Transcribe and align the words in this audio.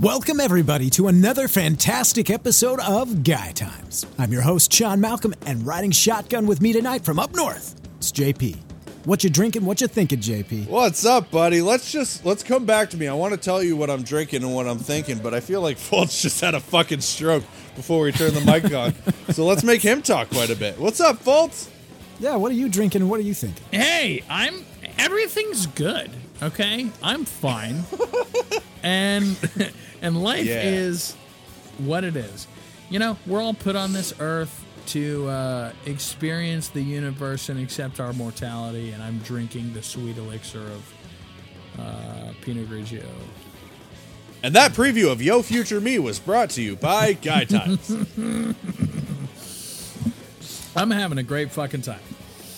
Welcome, 0.00 0.40
everybody, 0.40 0.90
to 0.90 1.08
another 1.08 1.48
fantastic 1.48 2.28
episode 2.28 2.80
of 2.80 3.22
Guy 3.22 3.52
Times. 3.52 4.04
I'm 4.18 4.30
your 4.30 4.42
host, 4.42 4.70
Sean 4.70 5.00
Malcolm, 5.00 5.34
and 5.46 5.66
riding 5.66 5.90
shotgun 5.90 6.46
with 6.46 6.60
me 6.60 6.74
tonight 6.74 7.02
from 7.02 7.18
up 7.18 7.34
north, 7.34 7.80
it's 7.96 8.12
JP. 8.12 8.58
What 9.06 9.24
you 9.24 9.30
drinking? 9.30 9.64
What 9.64 9.80
you 9.80 9.86
thinking, 9.86 10.18
JP? 10.18 10.68
What's 10.68 11.06
up, 11.06 11.30
buddy? 11.30 11.62
Let's 11.62 11.90
just 11.90 12.26
let's 12.26 12.42
come 12.42 12.66
back 12.66 12.90
to 12.90 12.98
me. 12.98 13.08
I 13.08 13.14
want 13.14 13.32
to 13.32 13.40
tell 13.40 13.62
you 13.62 13.74
what 13.74 13.88
I'm 13.88 14.02
drinking 14.02 14.42
and 14.42 14.54
what 14.54 14.66
I'm 14.68 14.78
thinking, 14.78 15.18
but 15.18 15.32
I 15.32 15.40
feel 15.40 15.62
like 15.62 15.76
Fultz 15.78 16.20
just 16.20 16.40
had 16.42 16.54
a 16.54 16.60
fucking 16.60 17.00
stroke 17.00 17.44
before 17.74 18.02
we 18.02 18.12
turn 18.12 18.34
the 18.34 18.40
mic 18.42 18.70
on. 18.74 18.92
So 19.32 19.46
let's 19.46 19.64
make 19.64 19.80
him 19.80 20.02
talk 20.02 20.28
quite 20.28 20.50
a 20.50 20.56
bit. 20.56 20.78
What's 20.78 21.00
up, 21.00 21.22
Fultz? 21.24 21.70
Yeah, 22.20 22.36
what 22.36 22.50
are 22.52 22.56
you 22.56 22.68
drinking 22.68 23.08
what 23.08 23.18
are 23.20 23.24
you 23.24 23.34
thinking? 23.34 23.64
Hey, 23.70 24.22
I'm 24.28 24.64
everything's 24.98 25.66
good. 25.66 26.10
Okay, 26.42 26.90
I'm 27.02 27.24
fine, 27.24 27.84
and 28.82 29.38
and 30.06 30.22
life 30.22 30.46
Yeah. 30.46 30.62
is 30.62 31.14
what 31.78 32.04
it 32.04 32.16
is. 32.16 32.46
You 32.90 32.98
know, 33.00 33.16
we're 33.26 33.40
all 33.42 33.54
put 33.54 33.74
on 33.76 33.92
this 33.92 34.14
earth 34.20 34.64
to 34.86 35.26
uh, 35.28 35.72
experience 35.84 36.68
the 36.68 36.80
universe 36.82 37.48
and 37.48 37.58
accept 37.60 37.98
our 37.98 38.12
mortality. 38.12 38.92
And 38.92 39.02
I'm 39.02 39.18
drinking 39.18 39.72
the 39.74 39.82
sweet 39.82 40.16
elixir 40.16 40.60
of 40.62 40.94
uh, 41.80 42.32
Pinot 42.42 42.70
Grigio. 42.70 43.04
And 44.44 44.54
that 44.54 44.72
preview 44.72 45.10
of 45.10 45.20
Yo 45.20 45.42
Future 45.42 45.80
Me 45.80 45.98
was 45.98 46.20
brought 46.20 46.50
to 46.50 46.62
you 46.62 46.76
by 46.76 47.14
Guy 47.14 47.44
Times. 47.44 47.90
I'm 50.76 50.90
having 50.92 51.18
a 51.18 51.22
great 51.24 51.50
fucking 51.50 51.82
time. 51.82 51.98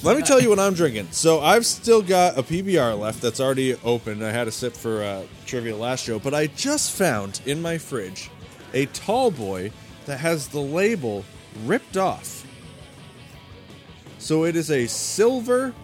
Let 0.05 0.17
me 0.17 0.23
tell 0.23 0.41
you 0.41 0.49
what 0.49 0.61
I'm 0.61 0.75
drinking. 0.75 1.09
So 1.11 1.41
I've 1.41 1.67
still 1.67 2.03
got 2.03 2.39
a 2.39 2.43
PBR 2.43 2.97
left 2.99 3.21
that's 3.21 3.41
already 3.41 3.75
open. 3.83 4.23
I 4.23 4.31
had 4.31 4.47
a 4.47 4.53
sip 4.53 4.75
for 4.75 5.03
uh, 5.03 5.25
trivia 5.45 5.77
last 5.77 6.05
show, 6.05 6.21
but 6.21 6.35
I 6.35 6.47
just 6.47 6.93
found 6.93 7.41
in 7.47 7.61
my 7.61 7.79
fridge 7.79 8.31
a 8.73 8.87
tall 8.87 9.33
boy 9.33 9.73
that 10.07 10.19
has 10.19 10.49
the 10.49 10.61
label 10.61 11.25
ripped 11.65 11.97
off. 11.97 12.47
So 14.19 14.45
it 14.45 14.55
is 14.55 14.71
a 14.71 14.87
silver, 14.87 15.75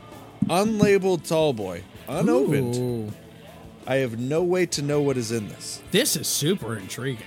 unlabeled 0.45 1.27
tall 1.27 1.53
boy, 1.53 1.83
unopened. 2.09 2.77
Ooh, 2.77 3.12
I 3.87 3.97
have 3.97 4.19
no 4.19 4.45
way 4.45 4.65
to 4.67 4.83
know 4.83 5.01
what 5.01 5.17
is 5.17 5.33
in 5.33 5.48
this. 5.48 5.83
this 5.91 6.15
is 6.15 6.29
super 6.29 6.77
intriguing. 6.77 7.27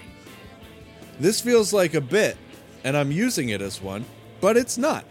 This 1.19 1.41
feels 1.41 1.73
like 1.73 1.95
a 1.95 2.02
bit, 2.02 2.38
and 2.83 2.95
I'm 2.95 3.11
using 3.11 3.49
it 3.49 3.61
as 3.61 3.81
one, 3.81 4.05
but 4.39 4.55
it's 4.55 4.77
not. 4.77 5.03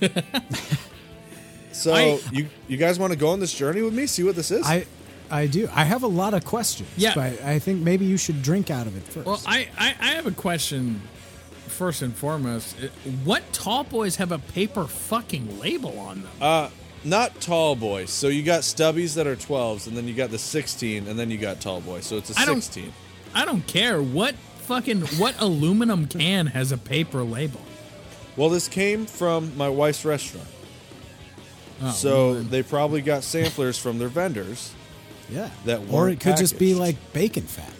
so 1.72 1.92
I- 1.94 2.20
you 2.30 2.48
you 2.68 2.76
guys 2.76 2.98
want 2.98 3.12
to 3.12 3.18
go 3.18 3.28
on 3.30 3.40
this 3.40 3.52
journey 3.52 3.82
with 3.82 3.94
me? 3.94 4.06
See 4.06 4.22
what 4.22 4.36
this 4.36 4.50
is? 4.50 4.64
I 4.66 4.86
I 5.30 5.46
do. 5.46 5.68
I 5.72 5.84
have 5.84 6.02
a 6.02 6.06
lot 6.08 6.34
of 6.34 6.44
questions. 6.44 6.88
Yeah. 6.96 7.14
But 7.14 7.42
I 7.42 7.58
think 7.58 7.80
maybe 7.82 8.04
you 8.04 8.16
should 8.18 8.42
drink 8.42 8.70
out 8.70 8.86
of 8.86 8.96
it 8.96 9.02
first. 9.04 9.26
Well, 9.26 9.40
I, 9.46 9.68
I, 9.78 9.94
I 9.98 10.06
have 10.16 10.26
a 10.26 10.30
question 10.32 11.00
first 11.68 12.02
and 12.02 12.14
foremost. 12.14 12.76
Uh, 12.78 12.88
What 13.24 13.42
tall 13.54 13.84
boys 13.84 14.16
have 14.16 14.30
a 14.30 14.38
paper 14.38 14.84
fucking 14.86 15.58
label 15.58 15.98
on 15.98 16.22
them? 16.22 16.30
uh, 16.40 16.68
not 17.02 17.40
tall 17.40 17.74
boys. 17.76 18.10
So 18.10 18.28
you 18.28 18.42
got 18.42 18.60
stubbies 18.60 19.14
that 19.14 19.26
are 19.26 19.34
12s, 19.34 19.86
and 19.86 19.96
then 19.96 20.06
you 20.06 20.12
got 20.14 20.30
the 20.30 20.38
16, 20.38 21.08
and 21.08 21.18
then 21.18 21.30
you 21.30 21.38
got 21.38 21.60
tall 21.62 21.80
boy. 21.80 22.00
So 22.00 22.18
it's 22.18 22.30
a 22.36 22.38
I 22.38 22.44
don't- 22.44 22.60
16. 22.60 22.92
I 23.34 23.46
don't 23.46 23.66
care. 23.66 24.02
What 24.02 24.34
fucking 24.66 25.00
what 25.18 25.34
aluminum 25.40 26.06
can 26.08 26.48
has 26.48 26.72
a 26.72 26.76
paper 26.78 27.22
label? 27.22 27.62
Well, 28.36 28.50
this 28.50 28.68
came 28.68 29.06
from 29.06 29.56
my 29.56 29.70
wife's 29.70 30.04
restaurant. 30.04 30.46
Oh, 31.82 31.90
so 31.90 32.10
well, 32.10 32.34
then- 32.34 32.48
they 32.50 32.62
probably 32.62 33.02
got 33.02 33.22
samplers 33.24 33.78
from 33.78 33.98
their 33.98 34.08
vendors. 34.08 34.72
yeah. 35.28 35.50
that 35.64 35.80
or 35.90 36.08
it 36.08 36.20
could 36.20 36.36
just 36.36 36.58
be 36.58 36.74
like 36.74 36.96
bacon 37.12 37.44
fat. 37.44 37.72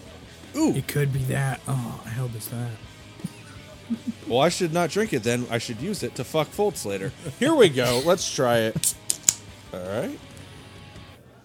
Ooh. 0.57 0.75
it 0.75 0.87
could 0.87 1.13
be 1.13 1.21
that. 1.25 1.61
Oh, 1.67 2.03
I 2.05 2.11
hope 2.11 2.33
it's 2.35 2.49
that. 2.49 2.71
Well, 4.27 4.41
I 4.41 4.49
should 4.49 4.73
not 4.73 4.91
drink 4.91 5.13
it 5.13 5.23
then. 5.23 5.47
I 5.51 5.59
should 5.59 5.81
use 5.81 6.03
it 6.03 6.15
to 6.17 6.25
fuck 6.25 6.49
Fultz 6.49 6.85
later. 6.85 7.13
Here 7.39 7.55
we 7.55 7.69
go. 7.69 8.03
Let's 8.05 8.31
try 8.33 8.59
it. 8.59 8.95
All 9.73 9.81
right. 9.81 10.19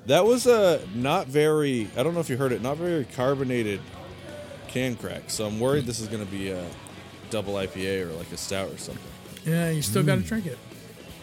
That 0.06 0.26
was 0.26 0.48
a 0.48 0.82
not 0.96 1.28
very, 1.28 1.90
I 1.98 2.04
don't 2.04 2.14
know 2.14 2.22
if 2.22 2.30
you 2.30 2.38
heard 2.38 2.54
it, 2.54 2.62
not 2.62 2.78
very 2.78 3.04
carbonated 3.04 3.82
can 4.68 4.96
crack. 4.96 5.24
So 5.30 5.46
I'm 5.46 5.60
worried 5.60 5.86
this 5.86 6.00
is 6.00 6.08
going 6.08 6.26
to 6.26 6.32
be 6.32 6.50
a 6.52 6.66
double 7.30 7.56
IPA 7.56 8.10
or 8.10 8.14
like 8.14 8.32
a 8.32 8.38
stout 8.38 8.72
or 8.72 8.78
something. 8.78 9.04
Yeah, 9.46 9.70
you 9.70 9.82
still 9.82 10.04
got 10.04 10.16
to 10.16 10.22
mm. 10.22 10.28
drink 10.28 10.46
it. 10.46 10.58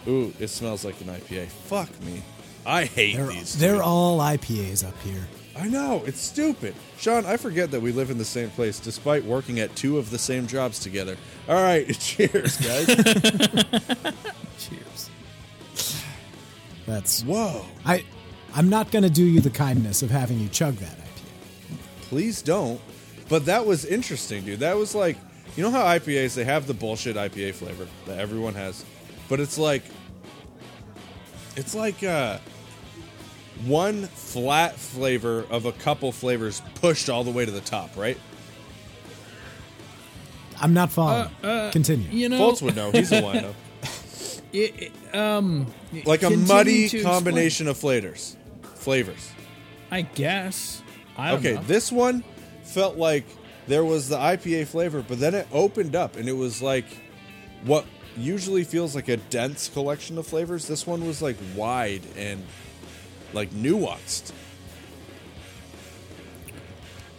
Ooh, 0.06 0.32
it 0.38 0.48
smells 0.48 0.84
like 0.84 1.00
an 1.00 1.06
IPA. 1.08 1.46
Fuck 1.48 1.88
me. 2.02 2.22
I 2.66 2.84
hate 2.84 3.16
They're, 3.16 3.26
these. 3.26 3.58
they're 3.58 3.82
all 3.82 4.18
IPAs 4.20 4.86
up 4.86 4.98
here. 5.02 5.26
I 5.56 5.68
know, 5.68 6.02
it's 6.06 6.20
stupid. 6.20 6.74
Sean, 6.98 7.24
I 7.26 7.36
forget 7.36 7.70
that 7.70 7.80
we 7.80 7.92
live 7.92 8.10
in 8.10 8.18
the 8.18 8.24
same 8.24 8.50
place 8.50 8.80
despite 8.80 9.24
working 9.24 9.60
at 9.60 9.74
two 9.76 9.98
of 9.98 10.10
the 10.10 10.18
same 10.18 10.46
jobs 10.48 10.80
together. 10.80 11.16
All 11.48 11.62
right, 11.62 11.86
cheers, 12.00 12.56
guys. 12.56 12.86
Cheers. 14.58 15.10
That's 16.86 17.22
Whoa. 17.22 17.64
I 17.84 18.04
I'm 18.54 18.68
not 18.68 18.90
gonna 18.90 19.10
do 19.10 19.24
you 19.24 19.40
the 19.40 19.50
kindness 19.50 20.02
of 20.02 20.10
having 20.10 20.38
you 20.40 20.48
chug 20.48 20.74
that 20.76 20.96
IPA. 20.96 21.78
Please 22.02 22.42
don't. 22.42 22.80
But 23.28 23.46
that 23.46 23.64
was 23.66 23.84
interesting, 23.84 24.44
dude. 24.44 24.60
That 24.60 24.76
was 24.76 24.94
like, 24.94 25.16
you 25.56 25.62
know 25.62 25.70
how 25.70 25.84
IPAs 25.84 26.34
they 26.34 26.44
have 26.44 26.66
the 26.66 26.74
bullshit 26.74 27.16
IPA 27.16 27.54
flavor 27.54 27.86
that 28.06 28.18
everyone 28.18 28.54
has, 28.54 28.84
but 29.28 29.40
it's 29.40 29.58
like, 29.58 29.82
it's 31.56 31.74
like 31.74 32.02
uh, 32.02 32.38
one 33.66 34.02
flat 34.06 34.76
flavor 34.76 35.44
of 35.50 35.64
a 35.66 35.72
couple 35.72 36.10
flavors 36.12 36.62
pushed 36.76 37.08
all 37.08 37.24
the 37.24 37.30
way 37.30 37.44
to 37.44 37.50
the 37.52 37.60
top, 37.60 37.96
right? 37.96 38.18
I'm 40.60 40.72
not 40.74 40.92
following. 40.92 41.28
Uh, 41.42 41.70
Continue. 41.72 42.08
You 42.10 42.28
know, 42.28 42.38
Fultz 42.38 42.62
would 42.62 42.76
know. 42.76 42.90
He's 42.92 43.10
a 43.12 43.20
wino. 43.22 43.54
it, 44.52 44.90
it- 45.12 45.14
um, 45.14 45.66
Like 46.04 46.22
a 46.22 46.30
muddy 46.30 46.88
to 46.88 46.96
explain. 46.96 47.04
combination 47.04 47.68
of 47.68 47.76
flavors. 47.76 48.36
Flavors. 48.76 49.30
I 49.90 50.02
guess. 50.02 50.82
I 51.16 51.30
don't 51.30 51.38
Okay, 51.40 51.54
know. 51.54 51.62
this 51.62 51.92
one 51.92 52.24
felt 52.64 52.96
like 52.96 53.24
there 53.68 53.84
was 53.84 54.08
the 54.08 54.16
IPA 54.16 54.66
flavor, 54.66 55.04
but 55.06 55.20
then 55.20 55.34
it 55.34 55.46
opened 55.52 55.94
up 55.94 56.16
and 56.16 56.28
it 56.28 56.32
was 56.32 56.60
like 56.60 56.86
what 57.64 57.84
usually 58.16 58.64
feels 58.64 58.94
like 58.94 59.08
a 59.08 59.16
dense 59.16 59.68
collection 59.68 60.18
of 60.18 60.26
flavors. 60.26 60.66
This 60.68 60.86
one 60.86 61.06
was 61.06 61.20
like 61.22 61.36
wide 61.56 62.02
and 62.16 62.42
like 63.32 63.50
nuanced. 63.50 64.32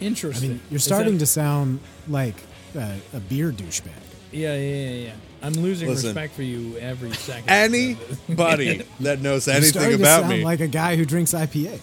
I 0.00 0.04
Interesting. 0.06 0.48
mean, 0.50 0.60
you're 0.70 0.78
starting 0.80 1.14
that- 1.14 1.18
to 1.20 1.26
sound 1.26 1.80
like 2.08 2.34
uh, 2.78 2.94
a 3.14 3.20
beer 3.20 3.50
douchebag. 3.50 3.90
Yeah, 4.32 4.54
yeah, 4.54 4.58
yeah, 4.58 4.90
yeah. 5.06 5.12
I'm 5.42 5.52
losing 5.54 5.88
Listen. 5.88 6.08
respect 6.08 6.34
for 6.34 6.42
you 6.42 6.76
every 6.78 7.12
second. 7.14 7.48
Anybody 7.48 8.82
that 9.00 9.20
knows 9.20 9.46
You're 9.46 9.56
anything 9.56 9.70
starting 9.72 9.98
to 9.98 10.02
about 10.02 10.20
sound 10.22 10.28
me, 10.32 10.44
like 10.44 10.60
a 10.60 10.66
guy 10.68 10.96
who 10.96 11.04
drinks 11.04 11.32
IPAs. 11.32 11.80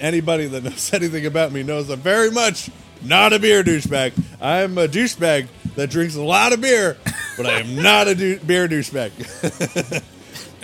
anybody 0.00 0.46
that 0.46 0.64
knows 0.64 0.92
anything 0.94 1.26
about 1.26 1.52
me 1.52 1.62
knows 1.62 1.90
I'm 1.90 2.00
very 2.00 2.30
much 2.30 2.70
not 3.02 3.32
a 3.32 3.38
beer 3.38 3.62
douchebag. 3.62 4.12
I'm 4.40 4.76
a 4.78 4.88
douchebag 4.88 5.46
that 5.76 5.90
drinks 5.90 6.14
a 6.16 6.22
lot 6.22 6.52
of 6.52 6.60
beer, 6.60 6.96
but 7.36 7.46
I 7.46 7.60
am 7.60 7.76
not 7.76 8.08
a 8.08 8.14
dou- 8.14 8.38
beer 8.40 8.68
douchebag. 8.68 10.02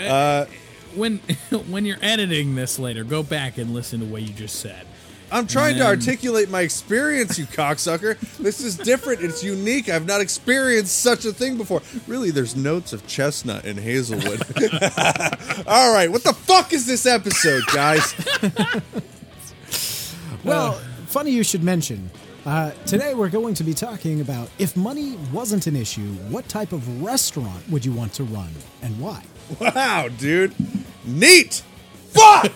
Uh, 0.00 0.46
when 0.94 1.18
when 1.68 1.84
you're 1.84 1.98
editing 2.00 2.54
this 2.54 2.78
later, 2.78 3.04
go 3.04 3.22
back 3.22 3.58
and 3.58 3.74
listen 3.74 4.00
to 4.00 4.06
what 4.06 4.22
you 4.22 4.32
just 4.32 4.56
said. 4.60 4.86
I'm 5.30 5.46
trying 5.46 5.76
to 5.76 5.84
articulate 5.84 6.48
my 6.48 6.62
experience, 6.62 7.38
you 7.38 7.44
cocksucker. 7.44 8.18
This 8.38 8.60
is 8.60 8.76
different. 8.76 9.20
It's 9.20 9.44
unique. 9.44 9.88
I've 9.90 10.06
not 10.06 10.20
experienced 10.20 10.98
such 11.02 11.24
a 11.24 11.32
thing 11.32 11.56
before. 11.58 11.82
Really, 12.08 12.30
there's 12.30 12.56
notes 12.56 12.92
of 12.92 13.06
chestnut 13.06 13.64
and 13.64 13.78
hazelwood. 13.78 14.40
All 15.68 15.92
right, 15.92 16.10
what 16.10 16.24
the 16.24 16.32
fuck 16.32 16.72
is 16.72 16.86
this 16.86 17.06
episode, 17.06 17.62
guys? 17.72 18.14
Well, 20.42 20.72
funny 21.06 21.30
you 21.30 21.44
should 21.44 21.62
mention. 21.62 22.10
Uh, 22.46 22.70
today 22.86 23.12
we're 23.14 23.28
going 23.28 23.52
to 23.52 23.62
be 23.62 23.74
talking 23.74 24.22
about 24.22 24.48
if 24.58 24.74
money 24.74 25.18
wasn't 25.30 25.66
an 25.66 25.76
issue, 25.76 26.14
what 26.30 26.48
type 26.48 26.72
of 26.72 27.02
restaurant 27.02 27.68
would 27.68 27.84
you 27.84 27.92
want 27.92 28.14
to 28.14 28.24
run 28.24 28.48
and 28.82 28.98
why? 28.98 29.22
Wow, 29.60 30.08
dude. 30.08 30.54
Neat. 31.04 31.62
Fuck. 32.08 32.46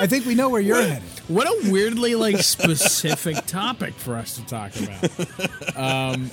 I 0.00 0.06
think 0.06 0.24
we 0.24 0.34
know 0.34 0.48
where 0.48 0.62
you're 0.62 0.80
headed. 0.80 1.02
What 1.28 1.46
a 1.46 1.70
weirdly 1.70 2.14
like 2.14 2.38
specific 2.38 3.44
topic 3.46 3.92
for 3.94 4.16
us 4.16 4.34
to 4.36 4.46
talk 4.46 4.72
about. 4.76 5.76
Um, 5.76 6.30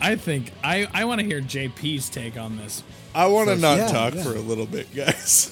I 0.00 0.16
think 0.16 0.52
I, 0.62 0.86
I 0.92 1.06
want 1.06 1.20
to 1.20 1.26
hear 1.26 1.40
JP's 1.40 2.10
take 2.10 2.36
on 2.36 2.58
this. 2.58 2.82
I 3.16 3.26
want 3.28 3.48
to 3.48 3.56
not 3.56 3.78
Yeah, 3.78 3.86
talk 3.88 4.14
yeah. 4.14 4.22
for 4.22 4.30
a 4.36 4.40
little 4.40 4.66
bit, 4.66 4.94
guys. 4.94 5.50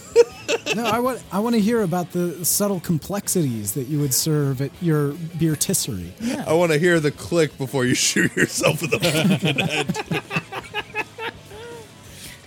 no, 0.77 0.85
I 0.85 0.99
want 1.01 1.23
I 1.33 1.39
want 1.41 1.55
to 1.55 1.61
hear 1.61 1.83
about 1.83 2.13
the 2.13 2.45
subtle 2.45 2.79
complexities 2.81 3.73
that 3.73 3.85
you 3.89 3.99
would 4.01 4.13
serve 4.13 4.61
at 4.61 4.71
your 4.83 5.13
beer 5.39 5.57
tisserie. 5.57 6.13
I 6.47 6.53
want 6.53 6.73
to 6.73 6.79
hear 6.79 7.01
the 7.01 7.11
click 7.11 7.57
before 7.59 7.85
you 7.87 7.95
shoot 8.11 8.37
yourself 8.37 8.83
in 8.83 8.91
the 8.91 9.01
fucking 9.01 9.59
head. 9.67 10.23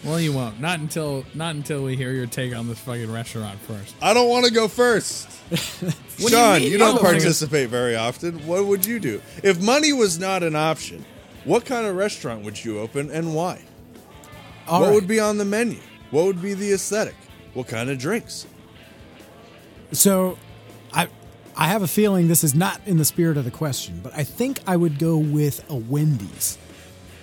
Well, 0.04 0.22
you 0.22 0.31
won't. 0.31 0.62
Not 0.62 0.80
until 0.80 1.25
not 1.34 1.56
until 1.56 1.84
we 1.84 1.96
hear 1.98 2.12
your 2.13 2.28
take 2.28 2.56
on 2.56 2.68
this 2.68 2.80
fucking 2.80 3.12
restaurant 3.12 3.60
first. 3.62 3.94
I 4.02 4.13
don't 4.13 4.30
want 4.30 4.46
to 4.46 4.52
go 4.54 4.68
first. 4.70 5.28
do 5.50 5.56
you 6.20 6.30
Sean, 6.30 6.62
you, 6.62 6.70
don't 6.70 6.72
you 6.72 6.78
don't? 6.78 7.02
participate 7.02 7.70
very 7.70 7.96
often. 7.96 8.46
What 8.48 8.66
would 8.68 8.86
you 8.86 9.00
do 9.00 9.22
if 9.44 9.62
money 9.62 9.92
was 9.92 10.18
not 10.18 10.44
an 10.44 10.56
option? 10.56 11.04
What 11.44 11.66
kind 11.66 11.86
of 11.88 11.96
restaurant 11.96 12.44
would 12.44 12.63
you 12.63 12.80
open 12.80 13.10
and 13.12 13.34
why? 13.36 13.63
All 14.68 14.81
what 14.81 14.88
right. 14.88 14.96
would 14.96 15.08
be 15.08 15.19
on 15.19 15.38
the 15.38 15.46
menu? 15.46 15.78
What 16.12 16.25
would 16.25 16.42
be 16.42 16.54
the 16.54 16.72
aesthetic? 16.74 17.16
What 17.54 17.68
kind 17.68 17.90
of 17.90 17.98
drinks? 17.98 18.46
So, 19.92 20.38
I 20.94 21.08
I 21.56 21.68
have 21.68 21.81
a 21.81 21.88
feeling 21.88 22.28
this 22.28 22.44
is 22.44 22.54
not 22.54 22.81
in 22.86 22.98
the 22.98 23.06
spirit 23.06 23.38
of 23.38 23.46
the 23.46 23.52
question, 23.52 24.00
but 24.04 24.14
I 24.16 24.24
think 24.24 24.60
I 24.68 24.75
would 24.78 25.00
go 25.00 25.18
with 25.18 25.64
a 25.69 25.75
Wendy's. 25.75 26.58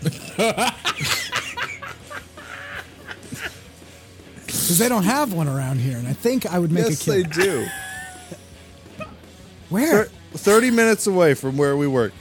Because 4.46 4.78
they 4.78 4.88
don't 4.88 5.04
have 5.04 5.32
one 5.32 5.48
around 5.48 5.78
here, 5.80 5.96
and 5.98 6.06
I 6.08 6.12
think 6.12 6.46
I 6.46 6.58
would 6.58 6.72
make 6.72 6.86
yes, 6.88 7.06
a 7.06 7.10
they 7.10 7.22
kill. 7.24 7.44
do. 7.44 7.66
Where? 9.68 10.04
Thir- 10.04 10.10
Thirty 10.36 10.70
minutes 10.70 11.06
away 11.06 11.34
from 11.34 11.56
where 11.56 11.76
we 11.76 11.86
work. 11.86 12.12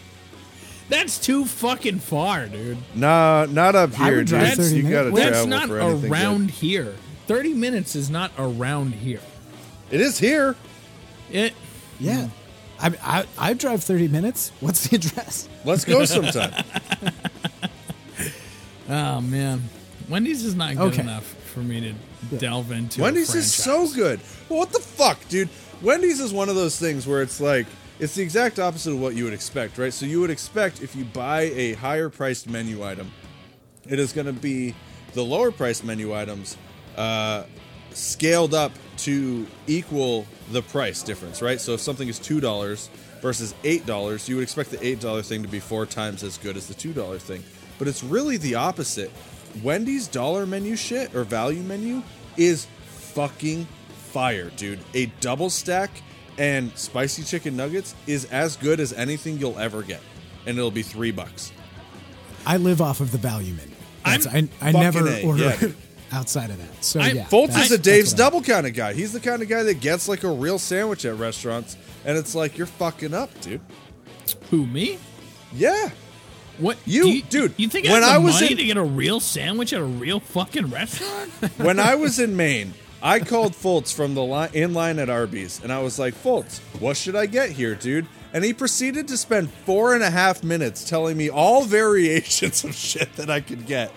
That's 0.94 1.18
too 1.18 1.45
fucking 1.45 2.00
far, 2.00 2.45
dude. 2.48 2.78
Nah, 2.94 3.48
not 3.50 3.75
up 3.75 4.00
I 4.00 4.06
here, 4.06 4.18
would 4.18 4.28
dude. 4.28 4.40
drive 4.40 4.54
30 4.54 4.75
You 4.75 4.81
got 4.84 5.04
to 5.04 5.12
minutes. 5.12 5.16
That's 5.16 5.30
travel 5.31 5.48
not 5.48 5.68
for 5.68 5.80
anything. 5.80 6.01
good. 6.01 6.12
around 6.12 6.51
here. 6.51 6.95
Thirty 7.25 7.54
minutes 7.54 7.95
is 7.95 8.10
not 8.12 8.31
around 8.38 8.94
here. 8.94 9.22
It 9.90 10.01
is 10.01 10.19
here. 10.19 10.56
It 11.31 11.54
Yeah. 12.00 12.28
I, 12.80 12.92
I 13.01 13.25
I 13.38 13.54
drive 13.54 13.84
30 13.84 14.10
minutes. 14.10 14.51
What's 14.60 14.88
the 14.88 14.98
address? 14.98 15.48
Let's 15.66 15.86
go 15.86 16.06
sometime. 16.06 16.54
oh 18.90 19.22
man, 19.22 19.63
Wendy's 20.10 20.44
is 20.44 20.56
not 20.56 20.75
good 20.75 20.94
Okay. 20.94 21.01
enough 21.01 21.25
for 21.54 21.60
me 21.62 21.95
to 22.30 22.36
delve 22.38 22.72
into. 22.72 23.01
a 23.01 23.04
Wendy's 23.04 23.34
is 23.34 23.54
so 23.54 23.86
franchise. 23.88 23.95
good. 23.95 24.19
Well, 24.50 24.60
what 24.60 24.72
the 24.72 24.80
fuck, 24.80 25.28
dude? 25.30 25.50
Wendy's 25.81 26.19
is 26.19 26.34
one 26.34 26.50
of 26.50 26.56
those 26.56 26.78
things 26.78 27.07
where 27.07 27.22
it's 27.22 27.40
like 27.42 27.66
it's 28.00 28.16
the 28.16 28.24
exact 28.24 28.60
opposite 28.60 28.92
of 28.92 29.00
what 29.00 29.16
you 29.16 29.24
would 29.24 29.34
expect, 29.34 29.78
right? 29.78 29.94
So 29.94 30.06
you 30.06 30.19
would 30.22 30.30
expect 30.30 30.81
if 30.81 30.95
you 30.95 31.06
buy 31.06 31.42
a 31.42 31.74
higher 31.74 32.10
priced 32.10 32.50
menu 32.50 32.84
item, 32.84 33.12
it 33.88 34.00
is 34.00 34.13
going 34.13 34.28
to 34.28 34.34
be 34.34 34.75
the 35.13 35.24
lower 35.24 35.51
priced 35.51 35.84
menu 35.84 36.13
items 36.13 36.57
uh, 36.98 37.44
scaled 37.92 38.54
up 38.54 38.72
to 38.98 39.45
equal 39.68 40.25
the 40.51 40.62
price 40.62 41.04
difference, 41.04 41.42
right? 41.42 41.60
So 41.60 41.74
if 41.74 41.81
something 41.81 42.07
is 42.07 42.19
two 42.19 42.40
dollars 42.40 42.90
versus 43.22 43.54
eight 43.63 43.86
dollars, 43.86 44.28
you 44.28 44.36
would 44.36 44.44
expect 44.44 44.72
the 44.72 44.86
eight 44.86 45.00
dollar 45.00 45.22
thing 45.22 45.42
to 45.44 45.48
be 45.48 45.60
four 45.60 45.86
times 45.86 46.24
as 46.24 46.38
good 46.38 46.57
as 46.57 46.68
the 46.68 46.74
two 46.74 46.94
dollar 46.94 47.19
thing. 47.19 47.44
But 47.80 47.88
it's 47.88 48.04
really 48.04 48.38
the 48.38 48.56
opposite. 48.56 49.12
Wendy's 49.62 50.07
dollar 50.07 50.45
menu 50.45 50.75
shit 50.75 51.13
or 51.16 51.24
value 51.24 51.62
menu 51.62 52.01
is 52.38 52.66
fucking 52.86 53.68
fire, 54.12 54.50
dude. 54.51 54.80
A 54.94 55.07
double 55.22 55.50
stack 55.50 55.92
and 56.38 56.75
spicy 56.77 57.24
chicken 57.24 57.56
nuggets 57.56 57.95
is 58.07 58.25
as 58.25 58.56
good 58.56 58.80
as 58.80 58.94
anything 58.94 59.38
you'll 59.38 59.59
ever 59.59 59.81
get, 59.83 60.01
and 60.45 60.57
it'll 60.57 60.71
be 60.71 60.83
three 60.83 61.12
bucks. 61.12 61.51
I 62.45 62.57
live 62.57 62.81
off 62.81 63.00
of 63.00 63.12
the 63.12 63.18
value 63.18 63.53
menu. 63.53 63.75
That's, 64.06 64.27
I, 64.27 64.50
I 64.62 64.71
Fucking 64.74 64.80
never 64.81 65.07
A, 65.07 65.24
order 65.25 65.44
yeah. 65.62 65.68
outside 66.12 66.50
of 66.50 66.57
that. 66.57 66.83
So, 66.83 67.00
I- 67.00 67.07
yeah. 67.12 67.25
Fultz 67.25 67.57
is 67.57 67.71
a 67.71 67.77
Dave's 67.77 68.13
Double 68.13 68.41
kind 68.41 68.68
of 68.68 68.74
guy. 68.74 68.94
He's 68.94 69.13
the 69.13 69.19
kind 69.21 69.41
of 69.41 69.47
guy 69.47 69.63
that 69.63 69.80
gets 69.80 70.07
like 70.09 70.24
a 70.24 70.30
real 70.31 70.59
sandwich 70.59 71.06
at 71.06 71.18
restaurants, 71.18 71.77
and 72.06 72.18
it's 72.18 72.35
like 72.35 72.57
you're 72.57 72.68
fucking 72.68 73.13
up, 73.13 73.30
dude. 73.41 73.62
Who 74.51 74.65
me? 74.65 75.00
Yeah, 75.53 75.91
What 76.57 76.77
You- 76.85 77.21
do 77.24 77.47
dude, 77.47 77.53
You 77.57 77.69
think 77.69 77.88
I 77.88 77.94
when 77.94 78.01
have 78.03 78.12
the 78.12 78.15
I 78.15 78.18
was 78.19 78.33
money 78.35 78.51
in- 78.51 78.57
to 78.57 78.63
get 78.65 78.77
a 78.77 78.83
real 78.83 79.19
sandwich 79.19 79.71
at 79.74 79.80
a 79.80 79.83
real 79.85 80.19
fucking 80.19 80.69
restaurant? 80.69 81.30
when 81.57 81.80
I 81.80 81.95
was 81.95 82.19
in 82.19 82.35
Maine, 82.35 82.74
I 83.06 83.20
called 83.20 83.52
Fultz 83.54 83.94
from 83.94 84.16
the 84.16 84.24
line, 84.24 84.50
in 84.54 84.74
line 84.74 84.98
at 84.98 85.10
Arby's, 85.10 85.62
and 85.62 85.72
I 85.74 85.80
was 85.82 86.00
like, 86.00 86.14
Fultz, 86.16 86.60
what 86.80 86.96
should 86.96 87.16
I 87.18 87.26
get 87.26 87.52
here, 87.52 87.76
dude? 87.76 88.08
And 88.32 88.44
he 88.46 88.54
proceeded 88.54 89.10
to 89.10 89.18
spend 89.18 89.52
four 89.52 89.94
and 89.94 90.02
a 90.02 90.10
half 90.10 90.42
minutes 90.44 90.90
telling 90.90 91.18
me 91.18 91.30
all 91.30 91.64
variations 91.66 92.64
of 92.64 92.74
shit 92.74 93.14
that 93.18 93.30
I 93.30 93.42
could 93.42 93.66
get. 93.66 93.92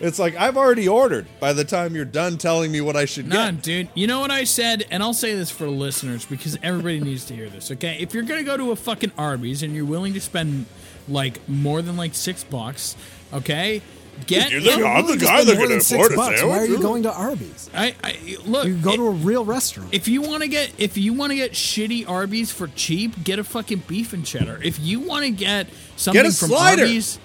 It's 0.00 0.18
like 0.18 0.34
I've 0.36 0.56
already 0.56 0.88
ordered 0.88 1.26
by 1.38 1.52
the 1.52 1.64
time 1.64 1.94
you're 1.94 2.06
done 2.06 2.38
telling 2.38 2.72
me 2.72 2.80
what 2.80 2.96
I 2.96 3.04
should 3.04 3.28
Nah, 3.28 3.50
get. 3.50 3.62
dude. 3.62 3.88
You 3.94 4.06
know 4.06 4.20
what 4.20 4.30
I 4.30 4.44
said, 4.44 4.84
and 4.90 5.02
I'll 5.02 5.12
say 5.12 5.34
this 5.34 5.50
for 5.50 5.66
listeners 5.68 6.24
because 6.24 6.56
everybody 6.62 6.98
needs 7.00 7.26
to 7.26 7.34
hear 7.34 7.50
this. 7.50 7.70
Okay, 7.72 7.98
if 8.00 8.14
you're 8.14 8.22
gonna 8.22 8.42
go 8.44 8.56
to 8.56 8.70
a 8.70 8.76
fucking 8.76 9.12
Arby's 9.18 9.62
and 9.62 9.74
you're 9.74 9.84
willing 9.84 10.14
to 10.14 10.20
spend 10.20 10.64
like 11.08 11.46
more 11.46 11.82
than 11.82 11.98
like 11.98 12.14
six 12.14 12.42
bucks, 12.42 12.96
okay, 13.34 13.82
get. 14.26 14.50
You're 14.50 14.60
the 14.60 14.78
You're 14.78 14.86
I'm 14.86 15.06
the 15.06 15.16
guy 15.16 15.42
spend 15.42 15.48
that 15.48 15.56
more 15.58 15.66
can 15.68 15.76
afford 15.78 15.82
six 15.82 16.14
a 16.14 16.16
bucks. 16.16 16.42
Why 16.42 16.58
are 16.58 16.66
you 16.66 16.78
going 16.80 17.02
to 17.04 17.12
Arby's? 17.12 17.70
I, 17.74 17.94
I 18.02 18.38
look. 18.44 18.66
You 18.66 18.76
go 18.76 18.92
it- 18.92 18.96
to 18.96 19.06
a 19.06 19.10
real 19.10 19.44
restaurant. 19.44 19.92
if 19.92 20.08
you 20.08 20.22
want 20.22 20.42
to 20.42 20.48
get 20.48 20.72
if 20.78 20.96
you 20.96 21.12
want 21.12 21.30
to 21.30 21.36
get 21.36 21.52
shitty 21.52 22.08
Arby's 22.08 22.50
for 22.52 22.68
cheap, 22.68 23.22
get 23.24 23.38
a 23.38 23.44
fucking 23.44 23.84
beef 23.86 24.12
and 24.12 24.24
cheddar. 24.24 24.60
If 24.62 24.78
you 24.80 25.00
want 25.00 25.24
to 25.24 25.30
get 25.30 25.68
something 25.96 26.22
from 26.24 26.48
slider. 26.48 26.82
Arby's, 26.82 27.18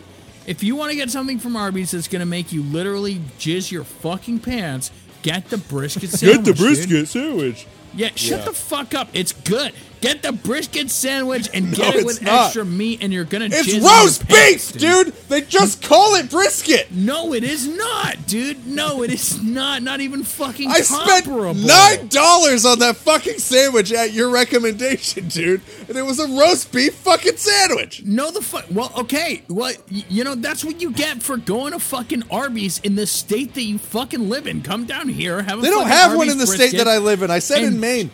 if 0.46 0.64
you 0.64 0.76
want 0.76 0.92
to 0.92 0.96
get 0.96 1.10
something 1.10 1.40
from 1.40 1.56
Arby's 1.56 1.92
that's 1.92 2.08
going 2.08 2.22
to 2.22 2.26
make 2.26 2.52
you 2.52 2.64
literally 2.64 3.16
jizz 3.38 3.70
your 3.72 3.84
fucking 3.84 4.40
pants, 4.40 4.92
get 5.22 5.50
the 5.50 5.58
brisket 5.58 6.10
sandwich. 6.10 6.38
Get 6.38 6.46
the 6.46 6.54
brisket 6.54 6.90
dude. 6.90 7.08
sandwich. 7.10 7.68
Yeah, 7.94 8.10
shut 8.16 8.40
Yeah. 8.40 8.46
the 8.46 8.54
fuck 8.54 8.94
up. 8.94 9.10
It's 9.14 9.34
good. 9.34 9.74
Get 10.02 10.22
the 10.22 10.32
brisket 10.32 10.90
sandwich 10.92 11.50
and 11.54 11.72
No, 11.78 11.78
get 11.78 11.96
it 11.96 12.06
with 12.06 12.22
not. 12.22 12.46
extra 12.46 12.64
meat, 12.66 13.02
and 13.02 13.12
you're 13.12 13.24
gonna. 13.26 13.50
It's 13.52 13.74
roast 13.84 14.28
pants, 14.28 14.72
beef, 14.72 14.82
dude. 14.82 15.08
They 15.30 15.42
just 15.42 15.82
call 15.82 16.16
it 16.16 16.30
brisket. 16.30 16.92
No, 16.92 17.34
it 17.34 17.44
is 17.44 17.68
not, 17.68 18.28
dude. 18.28 18.68
No, 18.68 19.02
it 19.04 19.12
is 19.12 19.42
not. 19.42 19.82
Not 19.82 20.00
even 20.02 20.24
fucking 20.24 20.70
I 20.70 20.82
spent 20.82 21.26
comparable. 21.26 21.56
nine 21.56 22.08
dollars 22.10 22.66
on 22.66 22.80
that 22.80 22.98
fucking 22.98 23.40
sandwich 23.40 23.92
at 23.92 24.14
your 24.14 24.30
recommendation, 24.30 25.28
dude, 25.28 25.62
and 25.88 25.98
it 25.98 26.04
was 26.04 26.20
a 26.20 26.28
roast 26.28 26.72
beef 26.72 26.94
fucking 26.96 27.38
sandwich. 27.38 28.04
No, 28.06 28.32
the 28.32 28.42
fuck. 28.42 28.66
Well, 28.72 28.92
okay. 28.98 29.42
Well, 29.48 29.74
you 29.90 30.24
know 30.24 30.36
that's 30.36 30.64
what 30.64 30.82
you 30.82 30.92
get 30.92 31.24
for 31.24 31.38
going 31.38 31.74
to 31.74 31.80
fucking 31.80 32.24
Arby's 32.30 32.80
in 32.80 32.96
the 32.96 33.08
state 33.08 33.54
that 33.56 33.64
you 33.64 33.78
fucking 33.78 34.30
live 34.30 34.48
in. 34.48 34.62
Come 34.62 34.86
down 34.86 35.10
here, 35.10 35.42
have 35.42 35.60
a. 35.60 35.62
They 35.62 35.70
don't 35.70 35.88
have 35.88 36.16
one 36.16 36.30
in 36.30 36.38
the 36.38 36.48
state 36.48 36.74
that 36.78 36.88
I 36.88 36.98
live 37.00 37.24
in. 37.24 37.32
I 37.32 37.40
said 37.40 37.64
in 37.64 37.80
Maine. 37.80 38.12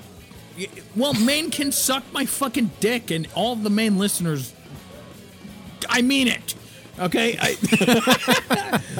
Well, 0.95 1.13
Maine 1.13 1.49
can 1.51 1.71
suck 1.71 2.03
my 2.13 2.25
fucking 2.25 2.71
dick, 2.79 3.09
and 3.11 3.27
all 3.35 3.55
the 3.55 3.69
Maine 3.69 3.97
listeners. 3.97 4.53
I 5.89 6.01
mean 6.01 6.27
it. 6.27 6.55
Okay. 6.99 7.37
I, 7.39 7.57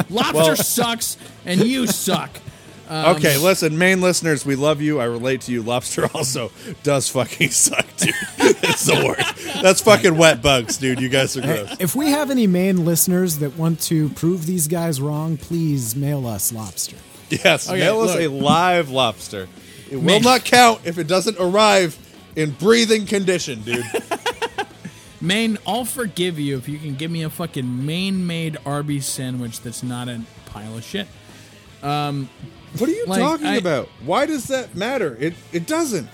lobster 0.09 0.33
Well- 0.37 0.55
sucks, 0.55 1.17
and 1.45 1.61
you 1.63 1.87
suck. 1.87 2.31
Um, 2.89 3.15
okay, 3.15 3.37
listen, 3.37 3.77
Maine 3.77 4.01
listeners, 4.01 4.45
we 4.45 4.55
love 4.55 4.81
you. 4.81 4.99
I 4.99 5.05
relate 5.05 5.41
to 5.41 5.53
you. 5.53 5.63
Lobster 5.63 6.05
also 6.13 6.51
does 6.83 7.07
fucking 7.09 7.49
suck, 7.51 7.85
dude. 7.95 8.13
it's 8.37 8.83
the 8.85 8.95
worst. 9.05 9.61
That's 9.63 9.81
fucking 9.81 10.17
wet 10.17 10.41
bugs, 10.41 10.77
dude. 10.77 10.99
You 10.99 11.07
guys 11.07 11.37
are 11.37 11.41
gross. 11.41 11.75
If 11.79 11.95
we 11.95 12.09
have 12.09 12.29
any 12.29 12.45
Maine 12.45 12.83
listeners 12.83 13.37
that 13.39 13.57
want 13.57 13.79
to 13.83 14.09
prove 14.09 14.45
these 14.45 14.67
guys 14.67 14.99
wrong, 14.99 15.37
please 15.37 15.95
mail 15.95 16.27
us 16.27 16.51
lobster. 16.51 16.97
Yes, 17.29 17.69
Okay, 17.69 17.79
mail 17.79 18.01
us 18.01 18.11
look. 18.15 18.19
a 18.21 18.27
live 18.27 18.89
lobster. 18.89 19.47
It 19.93 19.97
will 19.97 20.03
Man. 20.05 20.21
not 20.23 20.43
count 20.43 20.81
if 20.85 20.97
it 20.97 21.05
doesn't 21.05 21.37
arrive 21.39 21.95
in 22.35 22.49
breathing 22.49 23.05
condition, 23.05 23.61
dude. 23.61 23.85
Maine, 25.21 25.59
I'll 25.67 25.85
forgive 25.85 26.39
you 26.39 26.57
if 26.57 26.67
you 26.67 26.79
can 26.79 26.95
give 26.95 27.11
me 27.11 27.21
a 27.21 27.29
fucking 27.29 27.85
Maine-made 27.85 28.57
Arby's 28.65 29.05
sandwich 29.05 29.61
that's 29.61 29.83
not 29.83 30.09
a 30.09 30.21
pile 30.47 30.75
of 30.77 30.83
shit. 30.83 31.07
Um, 31.83 32.27
What 32.77 32.89
are 32.89 32.93
you 32.93 33.05
Like, 33.05 33.19
talking 33.19 33.45
I- 33.45 33.55
about? 33.57 33.87
Why 34.03 34.25
does 34.25 34.45
that 34.47 34.73
matter? 34.75 35.15
It 35.19 35.35
it 35.51 35.67
doesn't. 35.67 36.09